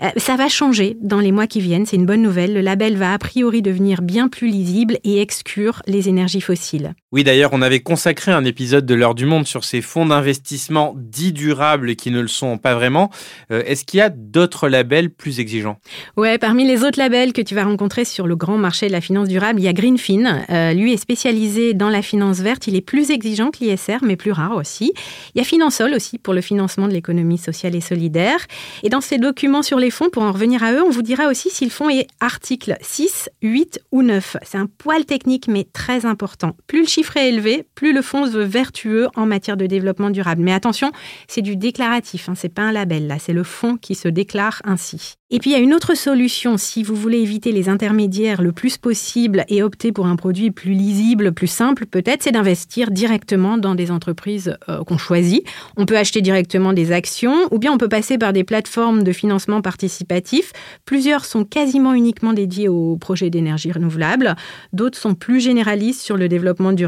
Euh, 0.02 0.08
ça 0.16 0.37
va 0.37 0.49
changer 0.49 0.96
dans 1.00 1.20
les 1.20 1.32
mois 1.32 1.46
qui 1.46 1.61
viennent. 1.61 1.87
C'est 1.87 1.96
une 1.96 2.06
bonne 2.06 2.23
nouvelle. 2.23 2.54
Le 2.54 2.61
label 2.61 2.96
va 2.96 3.12
a 3.12 3.18
priori 3.18 3.62
devenir 3.62 4.02
bien 4.02 4.28
plus 4.28 4.49
lisible 4.49 4.99
et 5.04 5.20
exclure 5.20 5.82
les 5.87 6.08
énergies 6.08 6.40
fossiles. 6.40 6.94
Oui, 7.12 7.22
d'ailleurs, 7.22 7.50
on 7.52 7.62
avait 7.62 7.78
consacré 7.78 8.32
un 8.32 8.44
épisode 8.44 8.84
de 8.84 8.92
l'heure 8.92 9.14
du 9.14 9.26
monde 9.26 9.46
sur 9.46 9.62
ces 9.62 9.80
fonds 9.80 10.06
d'investissement 10.06 10.92
dits 10.96 11.32
durables 11.32 11.94
qui 11.94 12.10
ne 12.10 12.20
le 12.20 12.26
sont 12.26 12.58
pas 12.58 12.75
vraiment. 12.75 13.10
Euh, 13.52 13.62
est-ce 13.64 13.84
qu'il 13.84 13.98
y 13.98 14.00
a 14.00 14.08
d'autres 14.08 14.68
labels 14.68 15.10
plus 15.10 15.38
exigeants? 15.38 15.78
Ouais, 16.16 16.36
parmi 16.36 16.66
les 16.66 16.82
autres 16.82 16.98
labels 16.98 17.32
que 17.32 17.42
tu 17.42 17.54
vas 17.54 17.62
rencontrer 17.62 18.04
sur 18.04 18.26
le 18.26 18.34
grand 18.34 18.58
marché 18.58 18.88
de 18.88 18.92
la 18.92 19.00
finance 19.00 19.28
durable, 19.28 19.60
il 19.60 19.62
y 19.62 19.68
a 19.68 19.72
Greenfin. 19.72 20.42
Euh, 20.50 20.72
lui 20.72 20.94
est 20.94 20.96
spécialisé 20.96 21.75
dans 21.75 21.90
la 21.90 22.02
finance 22.02 22.40
verte. 22.40 22.66
Il 22.66 22.75
est 22.75 22.80
plus 22.80 23.12
exigeant 23.12 23.52
que 23.52 23.58
l'ISR, 23.60 23.98
mais 24.02 24.16
plus 24.16 24.32
rare 24.32 24.56
aussi. 24.56 24.92
Il 25.36 25.38
y 25.38 25.40
a 25.40 25.44
Finansol 25.44 25.94
aussi 25.94 26.18
pour 26.18 26.34
le 26.34 26.40
financement 26.40 26.88
de 26.88 26.92
l'économie 26.92 27.38
sociale 27.38 27.76
et 27.76 27.80
solidaire. 27.80 28.44
Et 28.82 28.88
dans 28.88 29.00
ces 29.00 29.18
documents 29.18 29.62
sur 29.62 29.78
les 29.78 29.92
fonds, 29.92 30.10
pour 30.10 30.25
en 30.25 30.32
revenir 30.32 30.64
à 30.64 30.72
eux, 30.72 30.82
on 30.82 30.90
vous 30.90 31.02
dira 31.02 31.28
aussi 31.28 31.50
si 31.50 31.64
le 31.64 31.70
fonds 31.70 31.88
est 31.88 32.08
article 32.18 32.76
6, 32.80 33.30
8 33.42 33.78
ou 33.92 34.02
9. 34.02 34.38
C'est 34.42 34.58
un 34.58 34.66
poil 34.66 35.04
technique, 35.04 35.46
mais 35.46 35.68
très 35.72 36.04
important. 36.04 36.56
Plus 36.66 36.80
le 36.80 36.95
chiffre 36.96 37.18
est 37.18 37.28
élevé, 37.28 37.66
plus 37.74 37.92
le 37.92 38.00
fonds 38.00 38.26
veut 38.26 38.44
vertueux 38.44 39.08
en 39.16 39.26
matière 39.26 39.58
de 39.58 39.66
développement 39.66 40.08
durable. 40.08 40.40
Mais 40.42 40.54
attention, 40.54 40.92
c'est 41.28 41.42
du 41.42 41.54
déclaratif, 41.54 42.30
hein, 42.30 42.34
c'est 42.34 42.48
pas 42.48 42.62
un 42.62 42.72
label 42.72 43.06
là, 43.06 43.18
c'est 43.18 43.34
le 43.34 43.42
fonds 43.42 43.76
qui 43.76 43.94
se 43.94 44.08
déclare 44.08 44.62
ainsi. 44.64 45.16
Et 45.28 45.40
puis 45.40 45.50
il 45.50 45.52
y 45.54 45.56
a 45.56 45.60
une 45.60 45.74
autre 45.74 45.96
solution 45.96 46.56
si 46.56 46.84
vous 46.84 46.94
voulez 46.94 47.18
éviter 47.18 47.50
les 47.50 47.68
intermédiaires 47.68 48.40
le 48.40 48.52
plus 48.52 48.78
possible 48.78 49.44
et 49.48 49.60
opter 49.60 49.90
pour 49.90 50.06
un 50.06 50.14
produit 50.14 50.52
plus 50.52 50.70
lisible, 50.70 51.32
plus 51.32 51.48
simple, 51.48 51.84
peut-être 51.84 52.22
c'est 52.22 52.30
d'investir 52.30 52.92
directement 52.92 53.58
dans 53.58 53.74
des 53.74 53.90
entreprises 53.90 54.56
euh, 54.68 54.84
qu'on 54.84 54.98
choisit. 54.98 55.44
On 55.76 55.84
peut 55.84 55.98
acheter 55.98 56.22
directement 56.22 56.72
des 56.72 56.92
actions 56.92 57.48
ou 57.50 57.58
bien 57.58 57.72
on 57.72 57.78
peut 57.78 57.88
passer 57.88 58.18
par 58.18 58.32
des 58.32 58.44
plateformes 58.44 59.02
de 59.02 59.10
financement 59.10 59.62
participatif. 59.62 60.52
Plusieurs 60.84 61.24
sont 61.24 61.44
quasiment 61.44 61.92
uniquement 61.92 62.32
dédiés 62.32 62.68
aux 62.68 62.96
projets 62.96 63.28
d'énergie 63.28 63.72
renouvelable, 63.72 64.36
d'autres 64.72 64.98
sont 64.98 65.14
plus 65.14 65.40
généralistes 65.40 66.02
sur 66.02 66.16
le 66.16 66.28
développement 66.28 66.72
durable. 66.72 66.86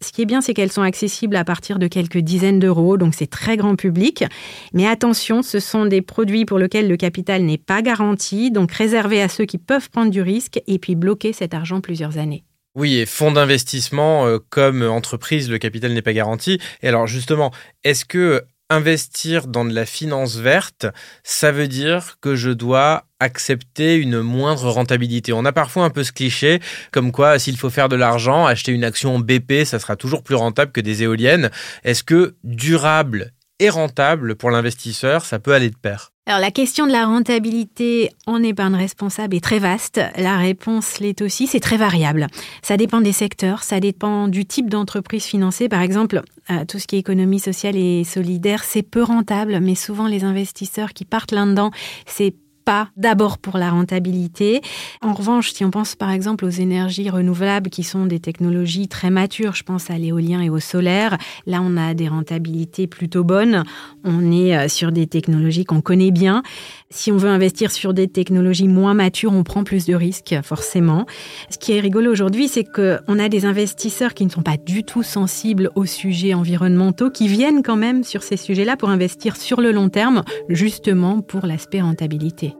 Ce 0.00 0.12
qui 0.12 0.22
est 0.22 0.26
bien 0.26 0.40
c'est 0.40 0.54
qu'elles 0.54 0.72
sont 0.72 0.82
accessibles 0.82 1.36
à 1.36 1.44
partir 1.44 1.78
de 1.78 1.86
quelques 1.86 2.18
dizaines 2.18 2.58
d'euros, 2.58 2.96
donc 2.96 3.14
c'est 3.14 3.30
très 3.30 3.56
grand 3.56 3.76
public. 3.76 4.24
Mais 4.72 4.86
attention, 4.86 5.42
ce 5.42 5.60
sont 5.60 5.86
des 5.86 6.02
produits 6.02 6.44
pour 6.44 6.58
lesquels 6.58 6.88
le 6.88 6.96
capital 6.96 7.42
n'est 7.42 7.58
pas 7.58 7.82
garantie, 7.82 8.50
donc 8.50 8.72
réservé 8.72 9.22
à 9.22 9.28
ceux 9.28 9.44
qui 9.44 9.58
peuvent 9.58 9.90
prendre 9.90 10.10
du 10.10 10.22
risque 10.22 10.60
et 10.66 10.78
puis 10.78 10.94
bloquer 10.94 11.32
cet 11.32 11.54
argent 11.54 11.80
plusieurs 11.80 12.18
années. 12.18 12.44
Oui, 12.76 12.98
et 12.98 13.06
fonds 13.06 13.32
d'investissement 13.32 14.26
euh, 14.26 14.38
comme 14.48 14.82
entreprise, 14.82 15.50
le 15.50 15.58
capital 15.58 15.92
n'est 15.92 16.02
pas 16.02 16.12
garanti. 16.12 16.60
Et 16.82 16.88
alors 16.88 17.06
justement, 17.06 17.50
est-ce 17.82 18.04
que 18.04 18.44
investir 18.70 19.48
dans 19.48 19.64
de 19.64 19.74
la 19.74 19.84
finance 19.84 20.36
verte, 20.36 20.86
ça 21.24 21.52
veut 21.52 21.68
dire 21.68 22.16
que 22.20 22.36
je 22.36 22.50
dois 22.50 23.04
accepter 23.20 23.96
une 23.96 24.20
moindre 24.20 24.70
rentabilité. 24.70 25.32
On 25.32 25.44
a 25.44 25.52
parfois 25.52 25.84
un 25.84 25.90
peu 25.90 26.02
ce 26.02 26.12
cliché, 26.12 26.60
comme 26.90 27.12
quoi 27.12 27.38
s'il 27.38 27.56
faut 27.56 27.70
faire 27.70 27.88
de 27.88 27.96
l'argent, 27.96 28.46
acheter 28.46 28.72
une 28.72 28.84
action 28.84 29.18
BP, 29.20 29.64
ça 29.64 29.78
sera 29.78 29.96
toujours 29.96 30.22
plus 30.22 30.34
rentable 30.34 30.72
que 30.72 30.80
des 30.80 31.02
éoliennes. 31.02 31.50
Est-ce 31.84 32.02
que 32.02 32.34
durable 32.44 33.32
et 33.60 33.68
rentable 33.68 34.34
pour 34.34 34.50
l'investisseur, 34.50 35.24
ça 35.24 35.38
peut 35.38 35.52
aller 35.52 35.70
de 35.70 35.76
pair? 35.76 36.10
Alors 36.26 36.40
la 36.40 36.50
question 36.50 36.86
de 36.86 36.92
la 36.92 37.06
rentabilité 37.06 38.10
en 38.26 38.42
épargne 38.42 38.76
responsable 38.76 39.34
est 39.34 39.42
très 39.42 39.58
vaste. 39.58 40.00
La 40.16 40.38
réponse 40.38 41.00
l'est 41.00 41.20
aussi, 41.22 41.46
c'est 41.46 41.60
très 41.60 41.76
variable. 41.76 42.28
Ça 42.62 42.76
dépend 42.76 43.00
des 43.00 43.12
secteurs, 43.12 43.64
ça 43.64 43.80
dépend 43.80 44.28
du 44.28 44.46
type 44.46 44.70
d'entreprise 44.70 45.24
financée. 45.24 45.68
Par 45.68 45.82
exemple, 45.82 46.22
euh, 46.50 46.64
tout 46.66 46.78
ce 46.78 46.86
qui 46.86 46.96
est 46.96 47.00
économie 47.00 47.40
sociale 47.40 47.76
et 47.76 48.04
solidaire, 48.04 48.62
c'est 48.64 48.82
peu 48.82 49.02
rentable, 49.02 49.58
mais 49.60 49.74
souvent 49.74 50.06
les 50.06 50.22
investisseurs 50.22 50.92
qui 50.92 51.04
partent 51.04 51.32
là-dedans, 51.32 51.72
c'est 52.06 52.34
pas 52.64 52.88
d'abord 52.96 53.38
pour 53.38 53.58
la 53.58 53.70
rentabilité. 53.70 54.60
En 55.02 55.12
revanche, 55.12 55.52
si 55.52 55.64
on 55.64 55.70
pense 55.70 55.94
par 55.94 56.10
exemple 56.10 56.44
aux 56.44 56.50
énergies 56.50 57.10
renouvelables 57.10 57.70
qui 57.70 57.82
sont 57.82 58.06
des 58.06 58.20
technologies 58.20 58.88
très 58.88 59.10
matures, 59.10 59.54
je 59.54 59.62
pense 59.62 59.90
à 59.90 59.98
l'éolien 59.98 60.40
et 60.40 60.50
au 60.50 60.60
solaire, 60.60 61.16
là 61.46 61.60
on 61.62 61.76
a 61.76 61.94
des 61.94 62.08
rentabilités 62.08 62.86
plutôt 62.86 63.24
bonnes. 63.24 63.64
On 64.04 64.30
est 64.32 64.56
euh, 64.56 64.68
sur 64.68 64.92
des 64.92 65.06
technologies 65.06 65.64
qu'on 65.64 65.80
connaît 65.80 66.10
bien. 66.10 66.42
Si 66.90 67.12
on 67.12 67.16
veut 67.16 67.28
investir 67.28 67.70
sur 67.70 67.94
des 67.94 68.08
technologies 68.08 68.68
moins 68.68 68.94
matures, 68.94 69.32
on 69.32 69.44
prend 69.44 69.64
plus 69.64 69.86
de 69.86 69.94
risques, 69.94 70.34
forcément. 70.42 71.06
Ce 71.48 71.58
qui 71.58 71.72
est 71.72 71.80
rigolo 71.80 72.10
aujourd'hui, 72.10 72.48
c'est 72.48 72.64
qu'on 72.64 73.18
a 73.18 73.28
des 73.28 73.44
investisseurs 73.44 74.14
qui 74.14 74.24
ne 74.24 74.30
sont 74.30 74.42
pas 74.42 74.56
du 74.56 74.82
tout 74.82 75.02
sensibles 75.02 75.70
aux 75.76 75.86
sujets 75.86 76.34
environnementaux, 76.34 77.10
qui 77.10 77.28
viennent 77.28 77.62
quand 77.62 77.76
même 77.76 78.02
sur 78.02 78.22
ces 78.22 78.36
sujets-là 78.36 78.76
pour 78.76 78.90
investir 78.90 79.36
sur 79.36 79.60
le 79.60 79.72
long 79.72 79.88
terme, 79.88 80.22
justement 80.48 81.20
pour 81.20 81.46
l'aspect 81.46 81.80
rentabilité. 81.80 82.54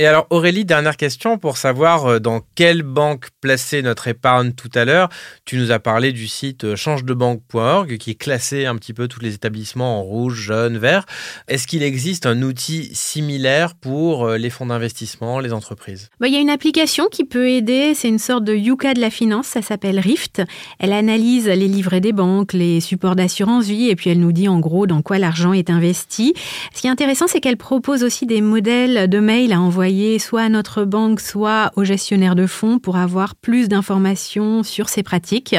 Et 0.00 0.06
alors 0.06 0.28
Aurélie, 0.30 0.64
dernière 0.64 0.96
question 0.96 1.38
pour 1.38 1.56
savoir 1.56 2.06
euh, 2.06 2.20
dans 2.20 2.40
quelle 2.54 2.82
banque 2.82 3.30
placer 3.40 3.82
notre 3.82 4.06
épargne 4.06 4.52
tout 4.52 4.70
à 4.76 4.84
l'heure. 4.84 5.08
Tu 5.44 5.56
nous 5.56 5.72
as 5.72 5.80
parlé 5.80 6.12
du 6.12 6.28
site 6.28 6.62
euh, 6.62 6.76
changedebanque.org 6.76 7.98
qui 7.98 8.14
classé 8.14 8.66
un 8.66 8.76
petit 8.76 8.92
peu 8.92 9.08
tous 9.08 9.18
les 9.18 9.34
établissements 9.34 9.98
en 9.98 10.02
rouge, 10.04 10.36
jaune, 10.36 10.78
vert. 10.78 11.04
Est-ce 11.48 11.66
qu'il 11.66 11.82
existe 11.82 12.26
un 12.26 12.42
outil 12.42 12.90
similaire 12.92 13.74
pour 13.74 14.24
euh, 14.24 14.38
les 14.38 14.50
fonds 14.50 14.66
d'investissement, 14.66 15.40
les 15.40 15.52
entreprises? 15.52 16.10
Bah, 16.20 16.28
Il 16.28 16.34
y 16.34 16.36
a 16.36 16.40
une 16.40 16.48
application 16.48 17.08
qui 17.10 17.24
peut 17.24 17.48
aider, 17.48 17.94
c'est 17.96 18.08
une 18.08 18.20
sorte 18.20 18.44
de 18.44 18.54
Yuka 18.54 18.94
de 18.94 19.00
la 19.00 19.10
finance, 19.10 19.48
ça 19.48 19.62
s'appelle 19.62 19.98
Rift. 19.98 20.42
Elle 20.78 20.92
analyse 20.92 21.48
les 21.48 21.66
livrets 21.66 22.00
des 22.00 22.12
banques, 22.12 22.52
les 22.52 22.80
supports 22.80 23.16
d'assurance 23.16 23.66
vie 23.66 23.88
et 23.88 23.96
puis 23.96 24.10
elle 24.10 24.20
nous 24.20 24.30
dit 24.30 24.46
en 24.46 24.60
gros 24.60 24.86
dans 24.86 25.02
quoi 25.02 25.18
l'argent 25.18 25.52
est 25.52 25.70
investi. 25.70 26.34
Ce 26.72 26.82
qui 26.82 26.86
est 26.86 26.90
intéressant, 26.90 27.26
c'est 27.26 27.40
qu'elle 27.40 27.56
propose 27.56 28.04
aussi 28.04 28.26
des 28.26 28.42
modèles 28.42 29.10
de 29.10 29.18
mail 29.18 29.52
à 29.52 29.60
envoyer 29.60 29.87
soit 30.18 30.42
à 30.42 30.48
notre 30.48 30.84
banque, 30.84 31.20
soit 31.20 31.70
au 31.76 31.84
gestionnaire 31.84 32.34
de 32.34 32.46
fonds 32.46 32.78
pour 32.78 32.96
avoir 32.96 33.34
plus 33.34 33.68
d'informations 33.68 34.62
sur 34.62 34.88
ces 34.88 35.02
pratiques. 35.02 35.56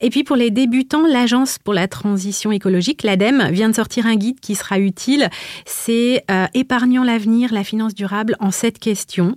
Et 0.00 0.10
puis 0.10 0.24
pour 0.24 0.36
les 0.36 0.50
débutants, 0.50 1.06
l'Agence 1.06 1.58
pour 1.58 1.74
la 1.74 1.88
transition 1.88 2.52
écologique, 2.52 3.02
l'ADEME, 3.02 3.50
vient 3.50 3.68
de 3.68 3.74
sortir 3.74 4.06
un 4.06 4.16
guide 4.16 4.40
qui 4.40 4.54
sera 4.54 4.78
utile. 4.78 5.28
C'est 5.66 6.24
euh, 6.30 6.46
Épargnant 6.54 7.04
l'avenir, 7.04 7.52
la 7.52 7.64
finance 7.64 7.94
durable 7.94 8.36
en 8.40 8.50
sept 8.50 8.78
questions. 8.78 9.36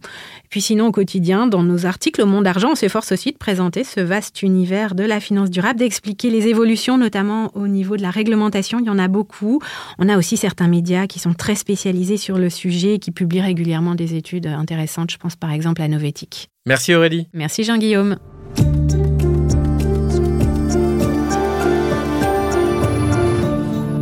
Puis 0.50 0.62
sinon, 0.62 0.88
au 0.88 0.92
quotidien, 0.92 1.48
dans 1.48 1.64
nos 1.64 1.86
articles 1.86 2.22
au 2.22 2.26
Monde 2.26 2.44
d'Argent, 2.44 2.72
on 2.72 2.76
s'efforce 2.76 3.12
aussi 3.12 3.32
de 3.32 3.38
présenter 3.38 3.84
ce 3.84 4.00
vaste 4.00 4.42
univers 4.42 4.96
de 4.96 5.04
la 5.04 5.20
finance 5.20 5.50
durable, 5.50 5.80
d'expliquer 5.80 6.30
les 6.30 6.48
évolutions, 6.48 6.98
notamment 6.98 7.52
au 7.56 7.68
niveau 7.68 7.98
de 7.98 8.02
la 8.02 8.12
réglementation. 8.12 8.80
Il 8.80 8.86
y 8.86 8.90
en 8.90 9.00
a 9.00 9.08
beaucoup. 9.08 9.62
On 10.00 10.10
a 10.10 10.18
aussi 10.18 10.38
certains 10.38 10.68
médias 10.68 11.08
qui 11.08 11.20
sont 11.20 11.34
très 11.34 11.56
spécialisés 11.56 12.18
sur 12.18 12.38
le 12.38 12.50
sujet, 12.50 13.00
qui 13.00 13.12
publient 13.12 13.42
régulièrement 13.42 13.96
des 13.96 14.13
études 14.14 14.48
intéressantes. 14.48 15.12
Je 15.12 15.18
pense 15.18 15.36
par 15.36 15.52
exemple 15.52 15.82
à 15.82 15.88
Novetic. 15.88 16.50
Merci 16.66 16.94
Aurélie. 16.94 17.28
Merci 17.34 17.64
Jean-Guillaume. 17.64 18.18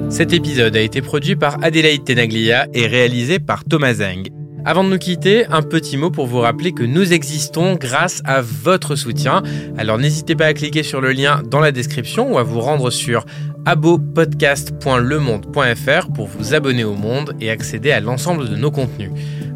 Cet 0.10 0.34
épisode 0.34 0.75
a 0.75 0.82
été 0.82 1.01
produit 1.01 1.36
par 1.36 1.63
Adélaïde 1.63 2.03
Tenaglia 2.03 2.68
et 2.74 2.86
réalisé 2.86 3.39
par 3.39 3.63
Thomas 3.63 3.94
Zeng. 3.94 4.30
Avant 4.63 4.84
de 4.84 4.89
nous 4.89 5.00
quitter, 5.00 5.48
un 5.48 5.63
petit 5.63 5.98
mot 5.98 6.12
pour 6.12 6.27
vous 6.27 6.38
rappeler 6.39 6.74
que 6.74 6.84
nous 6.84 7.13
existons 7.13 7.74
grâce 7.75 8.22
à 8.25 8.41
votre 8.41 8.96
soutien. 8.96 9.41
Alors 9.77 9.98
n'hésitez 9.98 10.36
pas 10.36 10.46
à 10.46 10.53
cliquer 10.53 10.84
sur 10.84 11.01
le 11.01 11.13
lien 11.13 11.41
dans 11.50 11.60
la 11.60 11.72
description 11.72 12.32
ou 12.32 12.38
à 12.38 12.44
vous 12.44 12.60
rendre 12.60 12.91
sur 12.91 13.25
abopodcast.lemonde.fr 13.65 16.13
pour 16.13 16.27
vous 16.27 16.53
abonner 16.53 16.84
au 16.84 16.94
Monde 16.94 17.34
et 17.41 17.50
accéder 17.50 17.91
à 17.91 18.00
l'ensemble 18.00 18.48
de 18.50 18.56
nos 18.56 18.70
contenus. 18.70 19.10